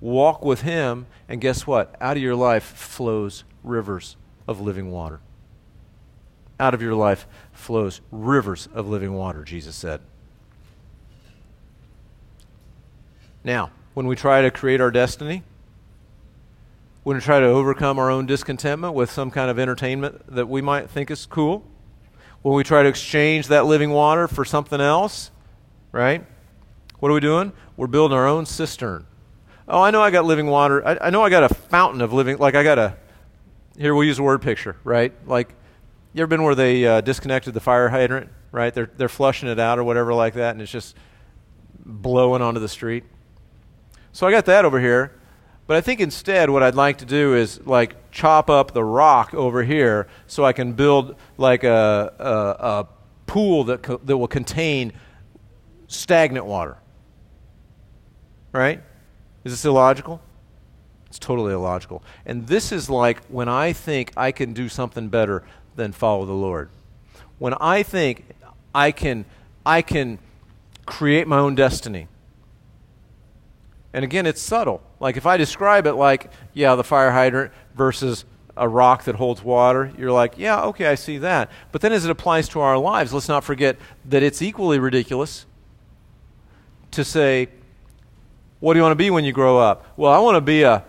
[0.00, 1.94] walk with Him, and guess what?
[2.00, 4.16] Out of your life flows rivers
[4.48, 5.20] of living water
[6.58, 10.00] out of your life flows rivers of living water, Jesus said.
[13.44, 15.42] Now, when we try to create our destiny,
[17.04, 20.60] when we try to overcome our own discontentment with some kind of entertainment that we
[20.60, 21.64] might think is cool,
[22.42, 25.30] when we try to exchange that living water for something else,
[25.92, 26.24] right?
[26.98, 27.52] What are we doing?
[27.76, 29.06] We're building our own cistern.
[29.68, 30.86] Oh, I know I got living water.
[30.86, 32.96] I, I know I got a fountain of living, like I got a,
[33.78, 35.12] here we'll use a word picture, right?
[35.26, 35.54] Like
[36.16, 38.72] you ever been where they uh, disconnected the fire hydrant, right?
[38.72, 40.96] They're, they're flushing it out or whatever like that, and it's just
[41.84, 43.04] blowing onto the street.
[44.12, 45.12] So I got that over here.
[45.66, 49.34] But I think instead, what I'd like to do is like chop up the rock
[49.34, 52.88] over here so I can build like a, a, a
[53.26, 54.94] pool that, co- that will contain
[55.86, 56.78] stagnant water.
[58.52, 58.82] Right?
[59.44, 60.22] Is this illogical?
[61.08, 62.02] It's totally illogical.
[62.24, 65.42] And this is like when I think I can do something better
[65.76, 66.70] than follow the Lord.
[67.38, 68.24] When I think
[68.74, 69.24] I can,
[69.64, 70.18] I can
[70.86, 72.08] create my own destiny.
[73.92, 74.82] And again, it's subtle.
[75.00, 78.24] Like if I describe it like, yeah, the fire hydrant versus
[78.56, 81.50] a rock that holds water, you're like, yeah, okay, I see that.
[81.72, 85.46] But then as it applies to our lives, let's not forget that it's equally ridiculous
[86.92, 87.48] to say,
[88.60, 89.86] what do you want to be when you grow up?
[89.96, 90.84] Well, I want to be a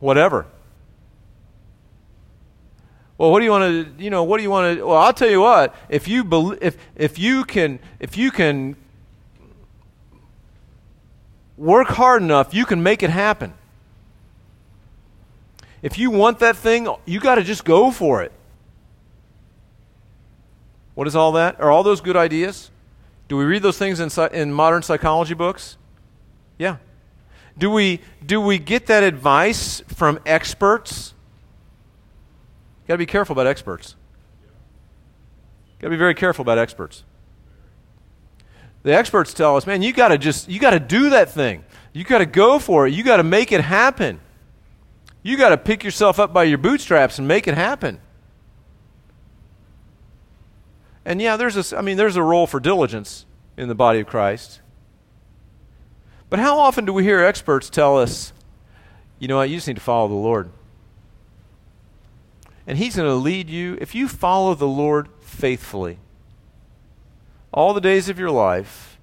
[0.00, 0.46] whatever.
[3.18, 5.12] Well, what do you want to, you know, what do you want to, well, I'll
[5.12, 8.76] tell you what, if you, be, if, if you can, if you can
[11.56, 13.54] work hard enough, you can make it happen.
[15.82, 18.32] If you want that thing, you got to just go for it.
[20.94, 21.60] What is all that?
[21.60, 22.70] Are all those good ideas?
[23.28, 25.76] Do we read those things in, in modern psychology books?
[26.58, 26.76] Yeah.
[27.56, 31.14] Do we, do we get that advice from experts?
[32.86, 33.96] Got to be careful about experts.
[35.80, 37.04] Got to be very careful about experts.
[38.82, 41.64] The experts tell us, man, you got to just you got to do that thing.
[41.92, 42.94] You got to go for it.
[42.94, 44.20] You got to make it happen.
[45.22, 48.00] You got to pick yourself up by your bootstraps and make it happen.
[51.04, 53.26] And yeah, there's a I mean there's a role for diligence
[53.56, 54.60] in the body of Christ.
[56.30, 58.32] But how often do we hear experts tell us,
[59.18, 60.48] you know what, you just need to follow the Lord?
[62.66, 65.98] And He's going to lead you, if you follow the Lord faithfully,
[67.52, 68.98] all the days of your life,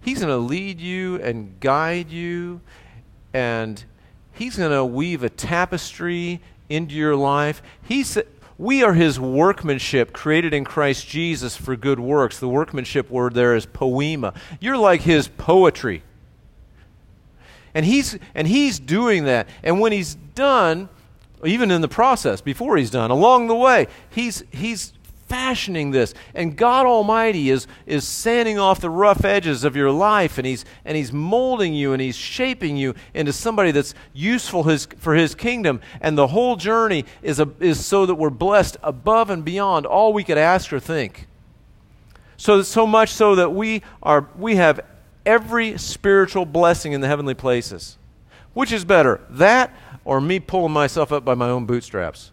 [0.00, 2.60] He's going to lead you and guide you,
[3.32, 3.82] and
[4.32, 7.62] He's going to weave a tapestry into your life.
[7.82, 8.18] He's,
[8.56, 12.38] we are His workmanship created in Christ Jesus for good works.
[12.38, 14.34] The workmanship word there is poema.
[14.60, 16.02] You're like His poetry.
[17.74, 19.48] And he's, and he's doing that.
[19.62, 20.88] And when he's done,
[21.44, 24.92] even in the process, before he's done, along the way, he's, he's
[25.28, 26.14] fashioning this.
[26.34, 30.64] And God Almighty is, is sanding off the rough edges of your life, and he's,
[30.84, 35.34] and he's molding you, and He's shaping you into somebody that's useful his, for His
[35.34, 35.80] kingdom.
[36.00, 40.12] And the whole journey is, a, is so that we're blessed above and beyond all
[40.12, 41.26] we could ask or think.
[42.36, 44.80] So, so much so that we, are, we have
[45.26, 47.98] every spiritual blessing in the heavenly places.
[48.54, 49.72] Which is better, that
[50.08, 52.32] or me pulling myself up by my own bootstraps.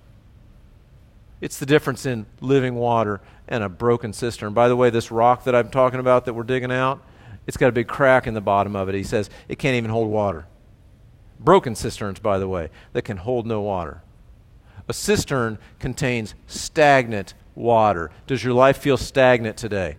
[1.42, 3.20] It's the difference in living water
[3.50, 4.54] and a broken cistern.
[4.54, 7.04] By the way, this rock that I'm talking about that we're digging out,
[7.46, 8.96] it's got a big crack in the bottom of it.
[8.96, 10.48] He says it can't even hold water.
[11.38, 14.02] Broken cisterns, by the way, that can hold no water.
[14.88, 18.10] A cistern contains stagnant water.
[18.26, 19.98] Does your life feel stagnant today?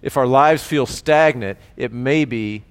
[0.00, 2.64] If our lives feel stagnant, it may be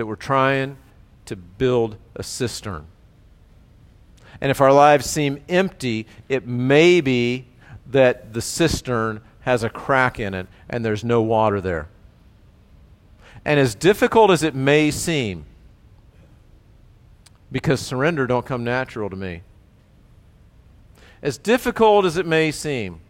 [0.00, 0.78] that we're trying
[1.26, 2.86] to build a cistern.
[4.40, 7.44] And if our lives seem empty, it may be
[7.90, 11.88] that the cistern has a crack in it and there's no water there.
[13.44, 15.44] And as difficult as it may seem,
[17.52, 19.42] because surrender don't come natural to me.
[21.20, 23.02] As difficult as it may seem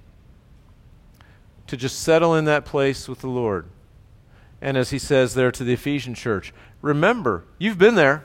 [1.68, 3.66] to just settle in that place with the Lord.
[4.62, 6.52] And as he says there to the Ephesian church,
[6.82, 8.24] remember, you've been there.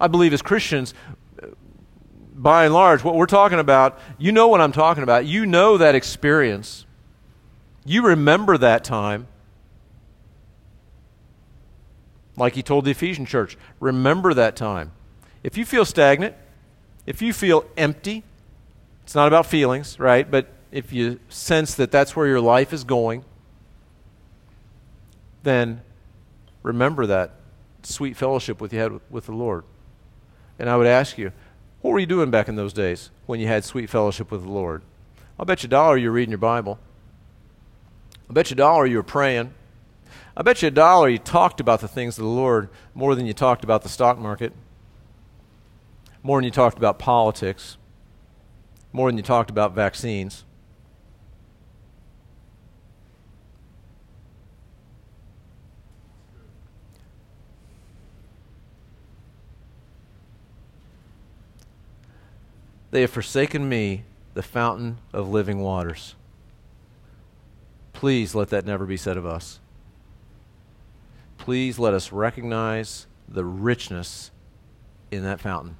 [0.00, 0.94] I believe as Christians,
[2.34, 5.24] by and large, what we're talking about, you know what I'm talking about.
[5.26, 6.84] You know that experience.
[7.84, 9.26] You remember that time.
[12.36, 14.92] Like he told the Ephesian church, remember that time.
[15.42, 16.34] If you feel stagnant,
[17.06, 18.24] if you feel empty,
[19.04, 20.28] it's not about feelings, right?
[20.28, 23.24] But if you sense that that's where your life is going,
[25.44, 25.82] then
[26.62, 27.32] remember that
[27.82, 29.64] sweet fellowship with you had with, the Lord.
[30.58, 31.32] And I would ask you,
[31.82, 34.50] what were you doing back in those days when you had sweet fellowship with the
[34.50, 34.82] Lord?
[35.38, 36.78] I'll bet you a dollar you were reading your Bible.
[38.28, 39.52] I bet you a dollar you were praying.
[40.36, 43.26] I bet you a dollar you talked about the things of the Lord more than
[43.26, 44.52] you talked about the stock market,
[46.22, 47.76] more than you talked about politics,
[48.92, 50.44] more than you talked about vaccines.
[62.94, 66.14] They have forsaken me, the fountain of living waters.
[67.92, 69.58] Please let that never be said of us.
[71.36, 74.30] Please let us recognize the richness
[75.10, 75.76] in that fountain.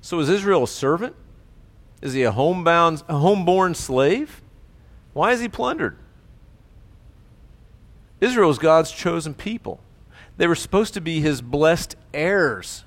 [0.00, 1.14] So is Israel a servant?
[2.02, 4.42] Is he a homebound, a homeborn slave?
[5.12, 5.96] Why is he plundered?
[8.20, 9.78] Israel is God's chosen people.
[10.38, 12.82] They were supposed to be his blessed heirs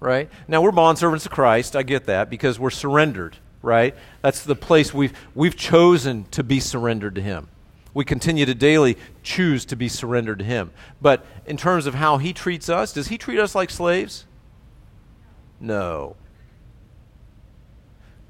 [0.00, 0.28] right?
[0.48, 1.76] Now we're bondservants of Christ.
[1.76, 3.94] I get that because we're surrendered, right?
[4.22, 7.48] That's the place we've we've chosen to be surrendered to him.
[7.92, 10.70] We continue to daily choose to be surrendered to Him.
[11.00, 14.26] But in terms of how He treats us, does He treat us like slaves?
[15.58, 16.16] No.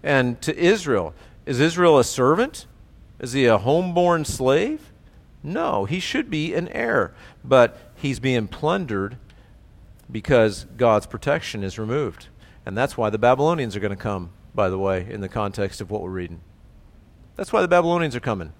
[0.02, 1.14] And to Israel,
[1.44, 2.66] is Israel a servant?
[3.18, 4.92] Is he a homeborn slave?
[5.42, 7.12] No, he should be an heir,
[7.44, 9.16] but he's being plundered
[10.10, 12.28] because God's protection is removed.
[12.66, 15.80] And that's why the Babylonians are going to come, by the way, in the context
[15.80, 16.40] of what we're reading.
[17.36, 18.52] That's why the Babylonians are coming.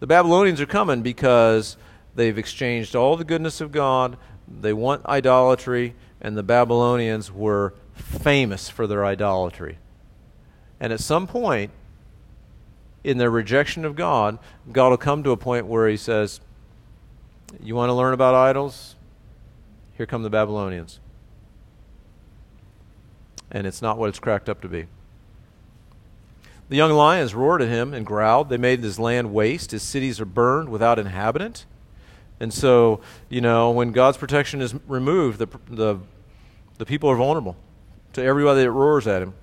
[0.00, 1.76] The Babylonians are coming because
[2.14, 4.16] they've exchanged all the goodness of God,
[4.48, 9.78] they want idolatry, and the Babylonians were famous for their idolatry.
[10.80, 11.70] And at some point,
[13.04, 14.38] in their rejection of God,
[14.72, 16.40] God will come to a point where He says,
[17.62, 18.93] You want to learn about idols?
[19.96, 21.00] Here come the Babylonians.
[23.50, 24.86] And it's not what it's cracked up to be.
[26.68, 28.48] The young lions roared at him and growled.
[28.48, 29.70] They made his land waste.
[29.70, 31.66] His cities are burned without inhabitant.
[32.40, 35.98] And so, you know, when God's protection is removed, the, the,
[36.78, 37.56] the people are vulnerable
[38.14, 39.34] to everybody that roars at him.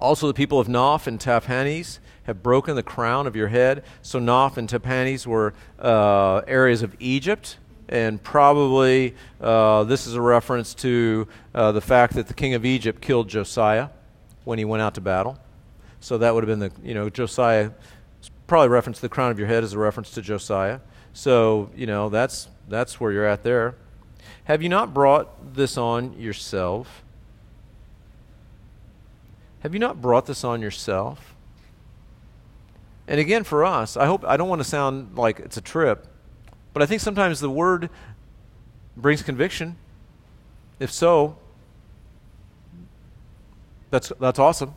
[0.00, 3.82] Also, the people of Noph and Tahpanhes have broken the crown of your head.
[4.02, 7.56] So, Noph and Tahpanhes were uh, areas of Egypt.
[7.88, 12.64] And probably uh, this is a reference to uh, the fact that the king of
[12.64, 13.90] Egypt killed Josiah
[14.44, 15.38] when he went out to battle.
[16.00, 17.70] So that would have been the, you know, Josiah,
[18.46, 20.80] probably reference to the crown of your head as a reference to Josiah.
[21.12, 23.76] So, you know, that's, that's where you're at there.
[24.44, 27.02] Have you not brought this on yourself?
[29.60, 31.34] Have you not brought this on yourself?
[33.06, 36.06] And again, for us, I hope I don't want to sound like it's a trip,
[36.74, 37.88] but I think sometimes the word
[38.96, 39.76] brings conviction.
[40.78, 41.38] If so,
[43.90, 44.74] that's, that's awesome.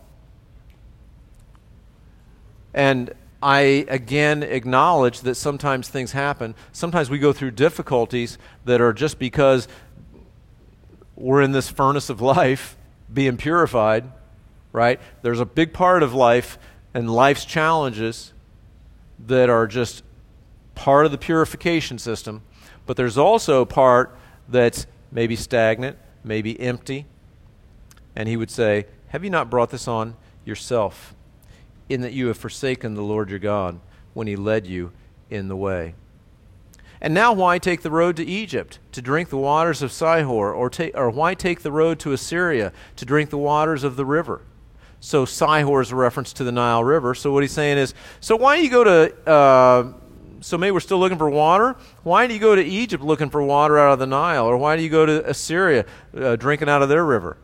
[2.73, 6.55] And I again acknowledge that sometimes things happen.
[6.71, 9.67] Sometimes we go through difficulties that are just because
[11.15, 12.77] we're in this furnace of life
[13.11, 14.11] being purified,
[14.71, 14.99] right?
[15.23, 16.59] There's a big part of life
[16.93, 18.33] and life's challenges
[19.25, 20.03] that are just
[20.77, 22.41] part of the purification system,
[22.85, 24.15] but there's also a part
[24.47, 27.05] that's maybe stagnant, maybe empty.
[28.15, 30.15] And he would say, Have you not brought this on
[30.45, 31.13] yourself?
[31.89, 33.79] in that you have forsaken the Lord your God
[34.13, 34.91] when he led you
[35.29, 35.95] in the way.
[36.99, 40.69] And now, why take the road to Egypt to drink the waters of Sihor, or,
[40.69, 44.41] ta- or why take the road to Assyria to drink the waters of the river?
[44.99, 47.13] So, Sihor is a reference to the Nile River.
[47.13, 49.93] So, what he's saying is, so why you go to, uh,
[50.41, 51.75] so maybe we're still looking for water?
[52.03, 54.45] Why do you go to Egypt looking for water out of the Nile?
[54.45, 55.85] Or why do you go to Assyria
[56.15, 57.37] uh, drinking out of their river?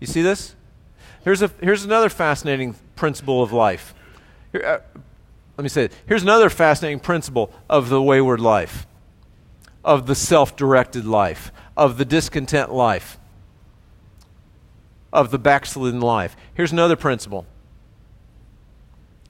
[0.00, 0.54] You see this?
[1.24, 3.94] Here's, a, here's another fascinating principle of life.
[4.52, 5.00] Here, uh,
[5.56, 5.92] let me say it.
[6.06, 8.86] Here's another fascinating principle of the wayward life,
[9.84, 13.18] of the self directed life, of the discontent life,
[15.12, 16.36] of the backslidden life.
[16.54, 17.46] Here's another principle.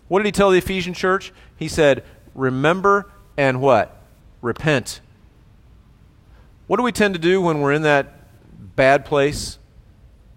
[0.08, 1.32] What did he tell the Ephesian church?
[1.56, 2.04] He said,
[2.36, 4.00] Remember and what?
[4.40, 5.00] Repent.
[6.68, 8.12] What do we tend to do when we're in that
[8.76, 9.58] bad place,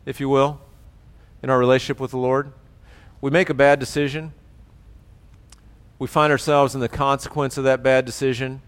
[0.08, 0.60] if you will,
[1.44, 2.52] in our relationship with the Lord?
[3.22, 4.34] we make a bad decision.
[5.98, 8.62] We find ourselves in the consequence of that bad decision,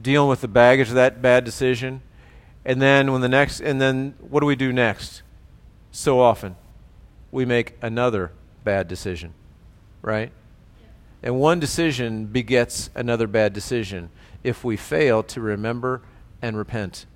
[0.00, 2.02] dealing with the baggage of that bad decision.
[2.64, 5.22] And then when the next and then what do we do next?
[5.90, 6.56] So often
[7.32, 8.30] we make another
[8.62, 9.34] bad decision,
[10.00, 10.30] right?
[11.22, 14.10] And one decision begets another bad decision
[14.42, 16.02] if we fail to remember
[16.40, 17.06] and repent.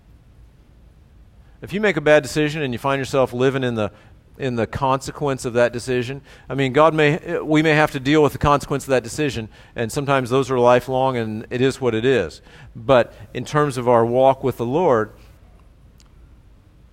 [1.61, 3.91] If you make a bad decision and you find yourself living in the
[4.39, 6.21] in the consequence of that decision.
[6.49, 9.49] I mean, God may we may have to deal with the consequence of that decision,
[9.75, 12.43] and sometimes those are lifelong, and it is what it is.
[12.75, 15.13] But in terms of our walk with the Lord,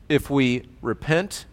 [0.09, 1.45] if we repent,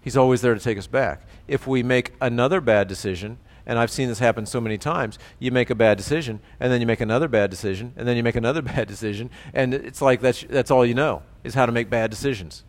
[0.00, 1.26] He's always there to take us back.
[1.46, 3.38] If we make another bad decision,
[3.70, 6.80] and I've seen this happen so many times, you make a bad decision, and then
[6.80, 10.20] you make another bad decision, and then you make another bad decision, and it's like
[10.20, 12.64] that's that's all you know is how to make bad decisions.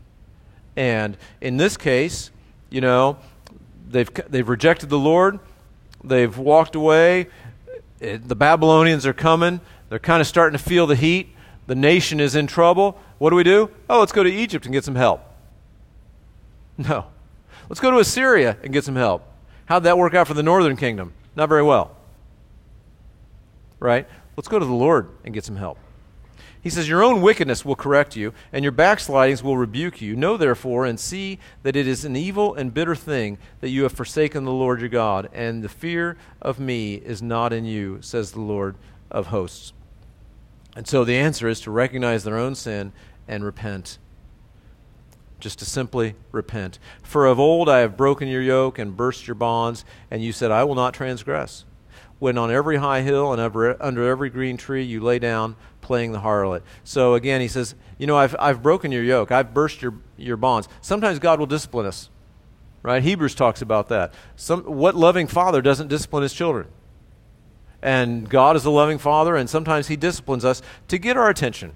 [0.75, 2.29] And in this case,
[2.69, 3.17] you know,
[3.89, 5.39] they've, they've rejected the Lord,
[6.03, 7.29] they've walked away,
[7.99, 11.29] it, the Babylonians are coming, they're kind of starting to feel the heat,
[11.65, 12.99] the nation is in trouble.
[13.17, 13.71] What do we do?
[13.89, 15.21] Oh, let's go to Egypt and get some help.
[16.77, 17.07] No.
[17.69, 19.30] Let's go to Assyria and get some help.
[19.71, 21.13] How'd that work out for the northern kingdom?
[21.33, 21.95] Not very well.
[23.79, 24.05] Right?
[24.35, 25.77] Let's go to the Lord and get some help.
[26.61, 30.13] He says, Your own wickedness will correct you, and your backslidings will rebuke you.
[30.13, 33.93] Know therefore and see that it is an evil and bitter thing that you have
[33.93, 38.33] forsaken the Lord your God, and the fear of me is not in you, says
[38.33, 38.75] the Lord
[39.09, 39.71] of hosts.
[40.75, 42.91] And so the answer is to recognize their own sin
[43.25, 43.99] and repent.
[45.41, 46.79] Just to simply repent.
[47.03, 50.51] For of old I have broken your yoke and burst your bonds, and you said,
[50.51, 51.65] I will not transgress.
[52.19, 53.41] When on every high hill and
[53.81, 56.61] under every green tree you lay down playing the harlot.
[56.83, 60.37] So again, he says, You know, I've, I've broken your yoke, I've burst your, your
[60.37, 60.69] bonds.
[60.79, 62.09] Sometimes God will discipline us,
[62.83, 63.01] right?
[63.01, 64.13] Hebrews talks about that.
[64.35, 66.67] Some, what loving father doesn't discipline his children?
[67.81, 71.73] And God is a loving father, and sometimes he disciplines us to get our attention,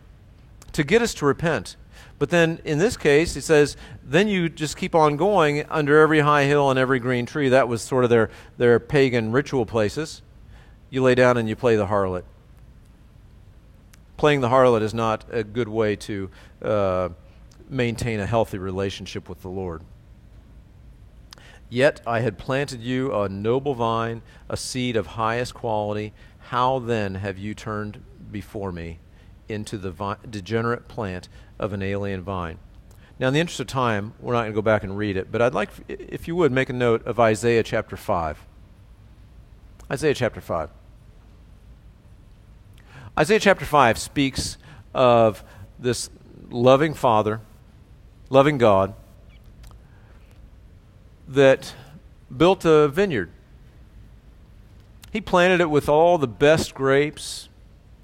[0.73, 1.75] to get us to repent.
[2.17, 6.21] But then in this case, he says, then you just keep on going under every
[6.21, 7.49] high hill and every green tree.
[7.49, 10.21] That was sort of their, their pagan ritual places.
[10.89, 12.23] You lay down and you play the harlot
[14.17, 16.29] playing the harlot is not a good way to
[16.61, 17.09] uh,
[17.69, 19.81] maintain a healthy relationship with the Lord.
[21.69, 26.13] Yet I had planted you a noble vine, a seed of highest quality.
[26.39, 28.99] How then have you turned before me
[29.47, 31.29] into the vi- degenerate plant
[31.59, 32.59] of an alien vine?
[33.17, 35.31] Now, in the interest of time, we're not going to go back and read it,
[35.31, 38.45] but I'd like, if you would, make a note of Isaiah chapter 5.
[39.89, 40.69] Isaiah chapter 5.
[43.17, 44.57] Isaiah chapter 5 speaks
[44.93, 45.43] of
[45.79, 46.09] this
[46.49, 47.39] loving Father,
[48.29, 48.93] loving God,
[51.27, 51.73] that
[52.35, 53.31] built a vineyard.
[55.13, 57.47] He planted it with all the best grapes.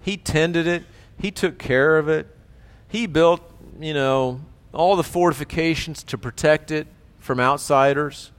[0.02, 0.84] He tended it.
[1.22, 2.28] He took care of it.
[2.88, 3.42] He built,
[3.80, 4.42] you know,
[4.74, 6.88] all the fortifications to protect it
[7.20, 8.32] from outsiders.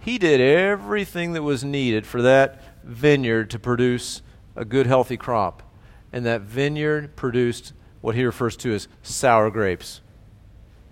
[0.00, 4.22] He did everything that was needed for that vineyard to produce
[4.54, 5.62] a good, healthy crop
[6.12, 10.00] and that vineyard produced what he refers to as sour grapes,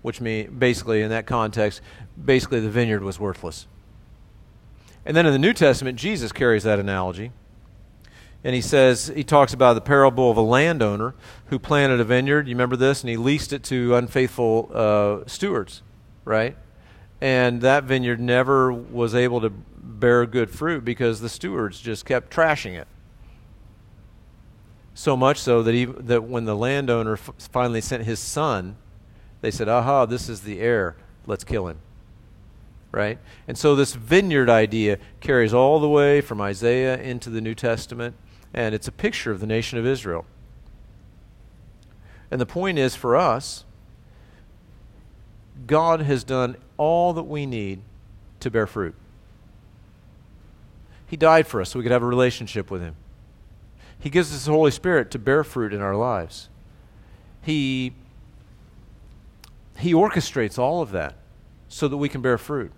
[0.03, 1.81] which mean basically in that context,
[2.23, 3.65] basically the vineyard was worthless.
[5.05, 7.31] And then in the New Testament, Jesus carries that analogy.
[8.45, 11.15] And he says, he talks about the parable of a landowner
[11.47, 12.47] who planted a vineyard.
[12.47, 13.01] You remember this?
[13.01, 15.81] And he leased it to unfaithful uh, stewards,
[16.25, 16.55] right?
[17.19, 22.31] And that vineyard never was able to bear good fruit because the stewards just kept
[22.31, 22.87] trashing it.
[24.93, 28.77] So much so that, he, that when the landowner f- finally sent his son,
[29.41, 30.95] they said, Aha, this is the heir.
[31.25, 31.79] Let's kill him.
[32.91, 33.17] Right?
[33.47, 38.15] And so this vineyard idea carries all the way from Isaiah into the New Testament,
[38.55, 40.25] and it's a picture of the nation of Israel.
[42.31, 43.65] And the point is for us,
[45.67, 47.81] God has done all that we need
[48.39, 48.95] to bear fruit.
[51.05, 52.95] He died for us so we could have a relationship with Him.
[53.99, 56.49] He gives us the Holy Spirit to bear fruit in our lives.
[57.41, 57.93] He,
[59.77, 61.15] he orchestrates all of that
[61.67, 62.71] so that we can bear fruit.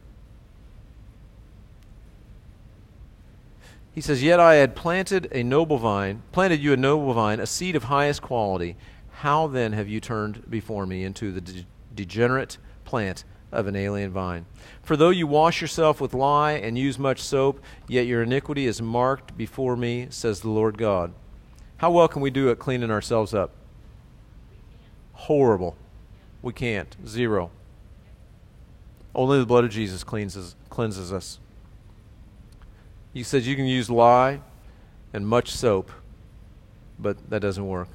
[3.97, 7.47] He says, Yet I had planted a noble vine, planted you a noble vine, a
[7.47, 8.75] seed of highest quality.
[9.09, 14.11] How then have you turned before me into the de- degenerate plant of an alien
[14.11, 14.45] vine?
[14.83, 18.83] For though you wash yourself with lye and use much soap, yet your iniquity is
[18.83, 21.11] marked before me, says the Lord God.
[21.77, 23.49] How well can we do at cleaning ourselves up?
[25.13, 25.75] Horrible.
[26.43, 26.95] We can't.
[27.07, 27.49] Zero.
[29.15, 31.39] Only the blood of Jesus cleanses, cleanses us.
[33.13, 34.41] He says you can use lye
[35.13, 35.91] and much soap,
[36.99, 37.89] but that doesn't work.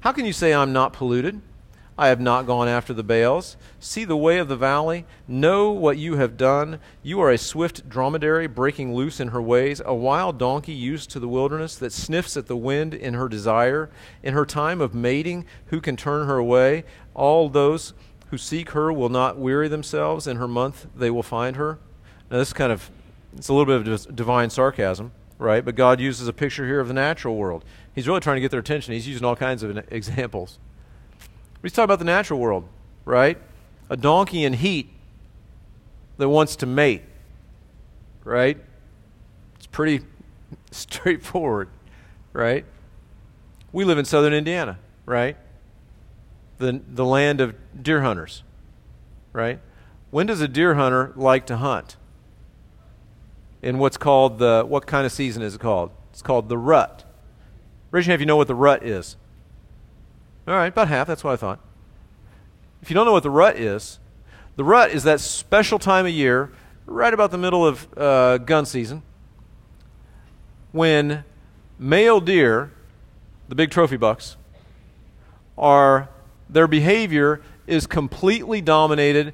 [0.00, 1.40] How can you say I'm not polluted?
[1.98, 3.56] I have not gone after the Baals.
[3.78, 5.04] See the way of the valley.
[5.28, 6.80] Know what you have done.
[7.02, 11.20] You are a swift dromedary breaking loose in her ways, a wild donkey used to
[11.20, 13.90] the wilderness that sniffs at the wind in her desire.
[14.22, 16.84] In her time of mating, who can turn her away?
[17.14, 17.92] All those
[18.30, 20.26] who seek her will not weary themselves.
[20.26, 21.78] In her month, they will find her.
[22.30, 22.90] Now, this kind of,
[23.36, 25.64] it's a little bit of divine sarcasm, right?
[25.64, 27.64] But God uses a picture here of the natural world.
[27.94, 28.94] He's really trying to get their attention.
[28.94, 30.58] He's using all kinds of examples.
[31.62, 32.68] He's talking about the natural world,
[33.04, 33.38] right?
[33.88, 34.90] A donkey in heat
[36.18, 37.02] that wants to mate,
[38.24, 38.58] right?
[39.56, 40.04] It's pretty
[40.70, 41.68] straightforward,
[42.32, 42.64] right?
[43.72, 45.36] We live in southern Indiana, right?
[46.58, 48.42] The, the land of deer hunters,
[49.32, 49.60] right?
[50.10, 51.96] When does a deer hunter like to hunt?
[53.62, 55.90] In what's called the, what kind of season is it called?
[56.10, 57.04] It's called the rut.
[57.92, 59.16] Raise your hand if you know what the rut is.
[60.48, 61.06] All right, about half.
[61.06, 61.60] That's what I thought.
[62.82, 64.00] If you don't know what the rut is,
[64.56, 66.52] the rut is that special time of year,
[66.84, 69.02] right about the middle of uh, gun season,
[70.72, 71.24] when
[71.78, 72.72] male deer,
[73.48, 74.36] the big trophy bucks,
[75.56, 76.08] are
[76.50, 79.32] their behavior is completely dominated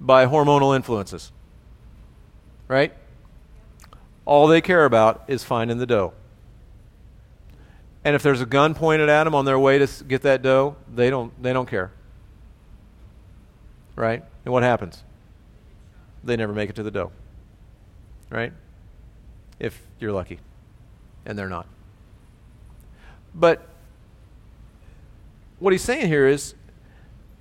[0.00, 1.30] by hormonal influences.
[2.66, 2.92] Right?
[4.28, 6.12] All they care about is finding the doe.
[8.04, 10.76] And if there's a gun pointed at them on their way to get that doe,
[10.94, 11.92] they don't, they don't care.
[13.96, 14.22] Right?
[14.44, 15.02] And what happens?
[16.22, 17.10] They never make it to the doe.
[18.28, 18.52] Right?
[19.58, 20.40] If you're lucky.
[21.24, 21.66] And they're not.
[23.34, 23.66] But
[25.58, 26.54] what he's saying here is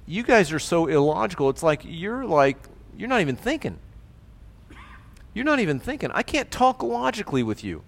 [0.06, 1.50] you guys are so illogical.
[1.50, 2.58] It's like you're like,
[2.96, 3.78] you're not even thinking.
[5.38, 6.10] You're not even thinking.
[6.16, 7.84] I can't talk logically with you.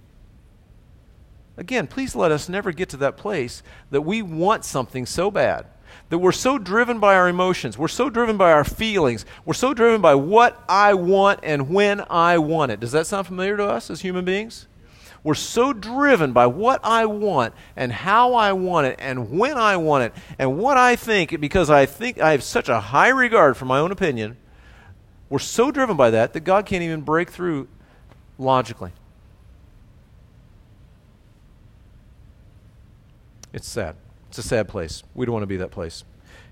[1.58, 5.66] Again, please let us never get to that place that we want something so bad,
[6.10, 9.74] that we're so driven by our emotions, we're so driven by our feelings, we're so
[9.74, 12.80] driven by what I want and when I want it.
[12.80, 14.68] Does that sound familiar to us as human beings?
[15.24, 19.76] We're so driven by what I want and how I want it and when I
[19.78, 23.58] want it and what I think because I think I have such a high regard
[23.58, 24.38] for my own opinion.
[25.30, 27.68] We're so driven by that that God can't even break through
[28.38, 28.92] logically.
[33.54, 33.96] It's sad.
[34.30, 35.04] It's a sad place.
[35.14, 36.04] We don't want to be that place.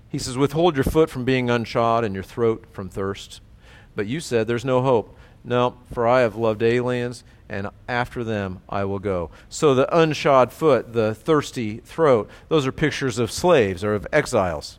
[0.08, 3.40] He says, Withhold your foot from being unshod and your throat from thirst.
[3.94, 5.16] But you said, There's no hope.
[5.44, 9.30] No, for I have loved aliens, and after them I will go.
[9.48, 14.78] So the unshod foot, the thirsty throat, those are pictures of slaves or of exiles.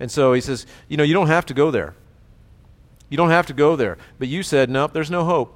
[0.00, 1.94] And so he says, You know, you don't have to go there.
[3.08, 3.98] You don't have to go there.
[4.18, 5.54] But you said, Nope, there's no hope.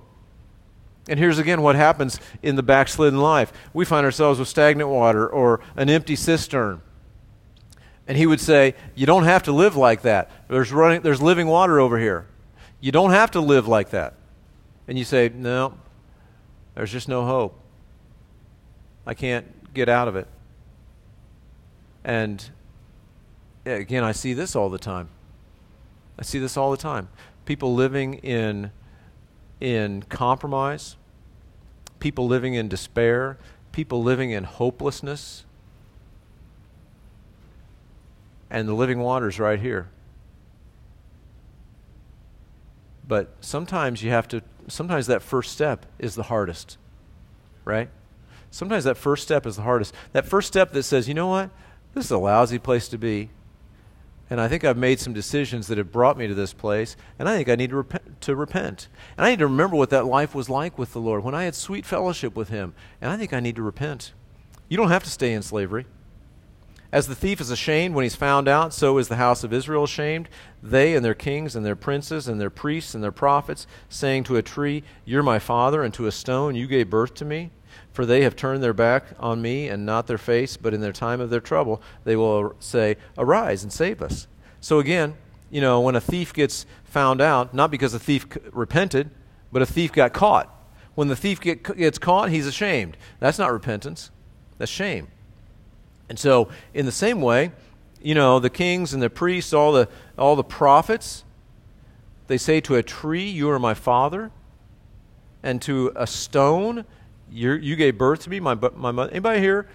[1.09, 3.53] And here's again what happens in the backslidden life.
[3.73, 6.81] We find ourselves with stagnant water or an empty cistern.
[8.07, 10.31] And he would say, You don't have to live like that.
[10.49, 12.27] There's, running, there's living water over here.
[12.81, 14.15] You don't have to live like that.
[14.89, 15.79] And you say, No,
[16.75, 17.59] there's just no hope.
[19.07, 20.29] I can't get out of it.
[22.05, 22.45] And
[23.65, 25.09] again, I see this all the time.
[26.19, 27.09] I see this all the time.
[27.45, 28.71] People living in
[29.61, 30.97] in compromise,
[32.01, 33.39] people living in despair,
[33.71, 35.45] people living in hopelessness.
[38.51, 39.89] And the living water's right here.
[43.07, 46.77] But sometimes you have to, sometimes that first step is the hardest,
[47.65, 47.89] right?
[48.51, 49.95] Sometimes that first step is the hardest.
[50.13, 51.51] That first step that says, you know what?
[51.95, 53.31] This is a lousy place to be
[54.33, 57.29] and I think I've made some decisions that have brought me to this place, and
[57.29, 58.89] I think I need to repent, to repent.
[59.19, 61.45] And I need to remember what that life was like with the Lord when I
[61.45, 62.73] had sweet fellowship with Him,
[63.03, 64.15] and I think I need to repent.
[64.71, 65.85] You don't have to stay in slavery.
[66.91, 69.85] As the thief is ashamed when he's found out, so is the house of Israel
[69.85, 70.31] ashamed.
[70.63, 74.37] They and their kings and their princes and their priests and their prophets, saying to
[74.37, 77.51] a tree, You're my father, and to a stone, You gave birth to me.
[77.93, 80.93] For they have turned their back on me and not their face, but in their
[80.93, 84.27] time of their trouble they will say, Arise and save us.
[84.61, 85.15] So again,
[85.51, 89.11] you know, when a thief gets found out, not because the thief repented,
[89.53, 90.49] but a thief got caught.
[90.95, 92.97] When the thief get, gets caught, he's ashamed.
[93.21, 94.11] That's not repentance,
[94.59, 95.09] that's shame.
[96.09, 97.53] And so, in the same way,
[98.03, 99.89] you know, the kings and the priests, all the,
[100.19, 101.25] all the prophets,
[102.27, 104.31] they say to a tree, You are my father,
[105.43, 106.85] and to a stone,
[107.33, 109.11] you you gave birth to me, my, my mother.
[109.11, 109.69] Anybody here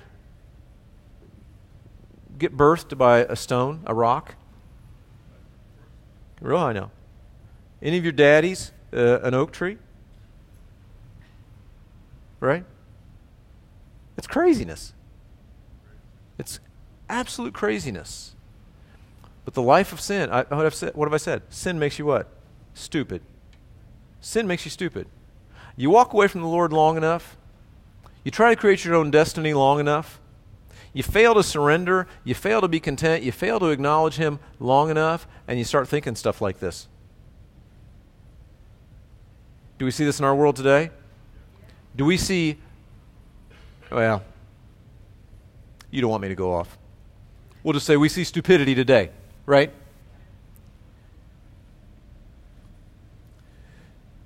[2.38, 4.36] get birthed by a stone, a rock?
[6.40, 6.92] Real high now.
[7.82, 9.78] Any of your daddies uh, an oak tree?
[12.40, 12.64] Right?
[14.18, 14.94] It's craziness.
[16.38, 16.60] It's
[17.10, 18.36] absolute craziness.
[19.46, 21.42] But the life of sin, I, what, said, what have I said?
[21.50, 22.28] Sin makes you what?
[22.74, 23.22] Stupid.
[24.22, 25.08] Sin makes you stupid.
[25.76, 27.37] You walk away from the Lord long enough,
[28.28, 30.20] you try to create your own destiny long enough.
[30.92, 32.10] You fail to surrender.
[32.26, 33.24] You fail to be content.
[33.24, 36.90] You fail to acknowledge Him long enough, and you start thinking stuff like this.
[39.78, 40.92] Do we see this in our world today?
[41.96, 42.58] Do we see,
[43.90, 44.22] well,
[45.90, 46.78] you don't want me to go off.
[47.64, 49.10] We'll just say we see stupidity today,
[49.46, 49.72] right?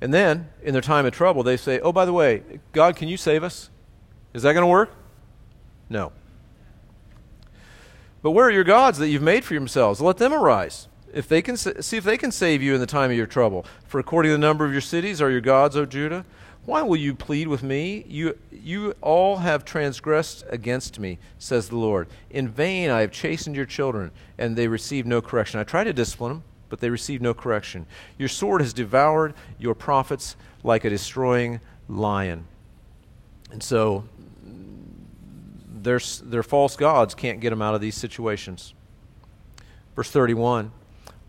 [0.02, 2.41] And then, in their time of trouble, they say, Oh, by the way,
[2.72, 3.70] God, can you save us?
[4.34, 4.91] Is that going to work?
[5.89, 6.11] No.
[8.21, 9.99] But where are your gods that you've made for yourselves?
[9.99, 10.88] Let them arise.
[11.13, 13.65] If they can see if they can save you in the time of your trouble.
[13.88, 16.25] For according to the number of your cities are your gods, O Judah.
[16.63, 18.05] Why will you plead with me?
[18.07, 22.07] You you all have transgressed against me, says the Lord.
[22.29, 25.59] In vain I have chastened your children, and they receive no correction.
[25.59, 27.88] I tried to discipline them, but they receive no correction.
[28.17, 31.59] Your sword has devoured your prophets like a destroying
[31.89, 32.45] lion.
[33.51, 34.05] And so
[35.84, 38.73] their, their false gods can't get them out of these situations.
[39.95, 40.71] Verse 31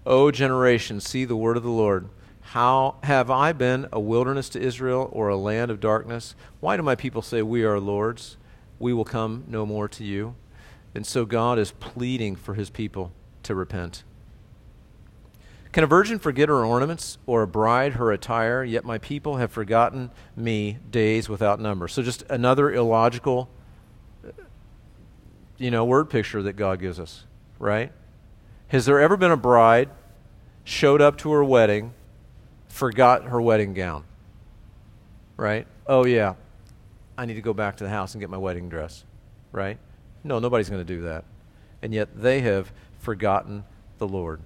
[0.05, 2.09] O generation, see the word of the Lord.
[2.41, 6.35] How have I been a wilderness to Israel or a land of darkness?
[6.61, 8.37] Why do my people say, We are Lord's?
[8.79, 10.35] We will come no more to you.
[10.95, 13.13] And so God is pleading for his people
[13.45, 14.05] to repent.
[15.73, 18.63] Can a virgin forget her ornaments, or a bride her attire?
[18.63, 21.89] Yet my people have forgotten me days without number.
[21.89, 23.49] So, just another illogical,
[25.59, 27.25] you know, word picture that God gives us,
[27.59, 27.93] right?
[28.69, 29.91] Has there ever been a bride
[30.65, 31.93] showed up to her wedding,
[32.69, 34.05] forgot her wedding gown?
[35.37, 35.67] Right?
[35.87, 36.35] Oh, yeah,
[37.17, 39.05] I need to go back to the house and get my wedding dress,
[39.51, 39.79] right?
[40.25, 41.25] No, nobody's going to do that.
[41.83, 43.65] And yet they have forgotten
[43.99, 44.41] the Lord.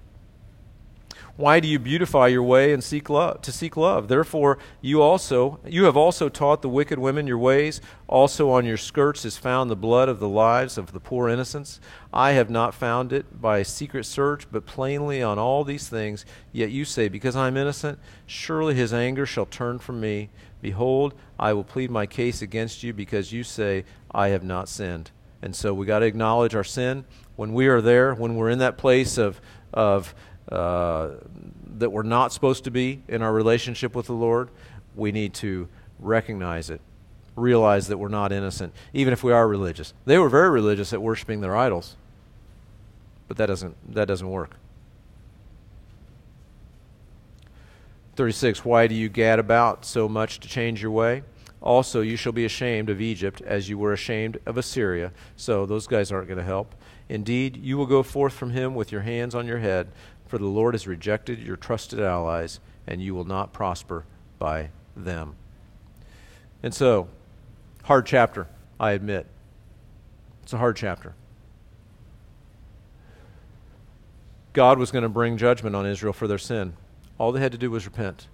[1.35, 4.07] Why do you beautify your way and seek love to seek love?
[4.07, 7.79] Therefore, you also you have also taught the wicked women your ways.
[8.07, 11.79] Also on your skirts is found the blood of the lives of the poor innocents.
[12.13, 16.25] I have not found it by secret search, but plainly on all these things.
[16.51, 20.29] Yet you say, Because I am innocent, surely his anger shall turn from me.
[20.61, 25.11] Behold, I will plead my case against you, because you say, I have not sinned.
[25.41, 27.05] And so we got to acknowledge our sin
[27.35, 29.39] when we are there, when we're in that place of
[29.73, 30.15] of
[30.51, 31.11] uh,
[31.77, 34.49] that we're not supposed to be in our relationship with the Lord,
[34.95, 35.67] we need to
[35.99, 36.81] recognize it,
[37.35, 39.93] realize that we're not innocent, even if we are religious.
[40.05, 41.95] They were very religious at worshiping their idols,
[43.27, 44.55] but that doesn't, that doesn't work.
[48.15, 51.23] 36 Why do you gad about so much to change your way?
[51.61, 55.11] Also, you shall be ashamed of Egypt as you were ashamed of Assyria.
[55.35, 56.75] So, those guys aren't going to help.
[57.09, 59.87] Indeed, you will go forth from him with your hands on your head,
[60.27, 64.05] for the Lord has rejected your trusted allies, and you will not prosper
[64.39, 65.35] by them.
[66.61, 67.07] And so,
[67.83, 68.47] hard chapter,
[68.79, 69.25] I admit.
[70.43, 71.13] It's a hard chapter.
[74.53, 76.73] God was going to bring judgment on Israel for their sin.
[77.17, 78.27] All they had to do was repent.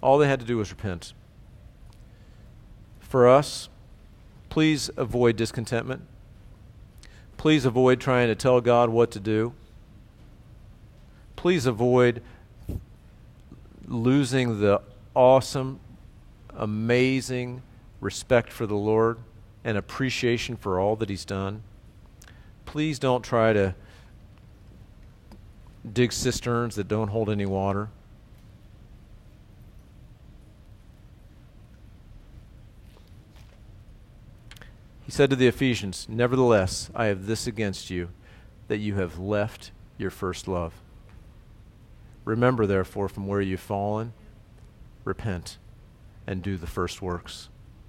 [0.00, 1.14] All they had to do was repent.
[3.00, 3.68] For us,
[4.50, 6.02] please avoid discontentment.
[7.36, 9.54] Please avoid trying to tell God what to do.
[11.44, 12.22] Please avoid
[13.86, 14.80] losing the
[15.14, 15.78] awesome,
[16.56, 17.60] amazing
[18.00, 19.18] respect for the Lord
[19.62, 21.62] and appreciation for all that He's done.
[22.64, 23.74] Please don't try to
[25.92, 27.90] dig cisterns that don't hold any water.
[35.04, 38.08] He said to the Ephesians, Nevertheless, I have this against you,
[38.68, 40.72] that you have left your first love.
[42.24, 44.12] Remember, therefore, from where you've fallen,
[45.04, 45.58] repent
[46.26, 47.48] and do the first works.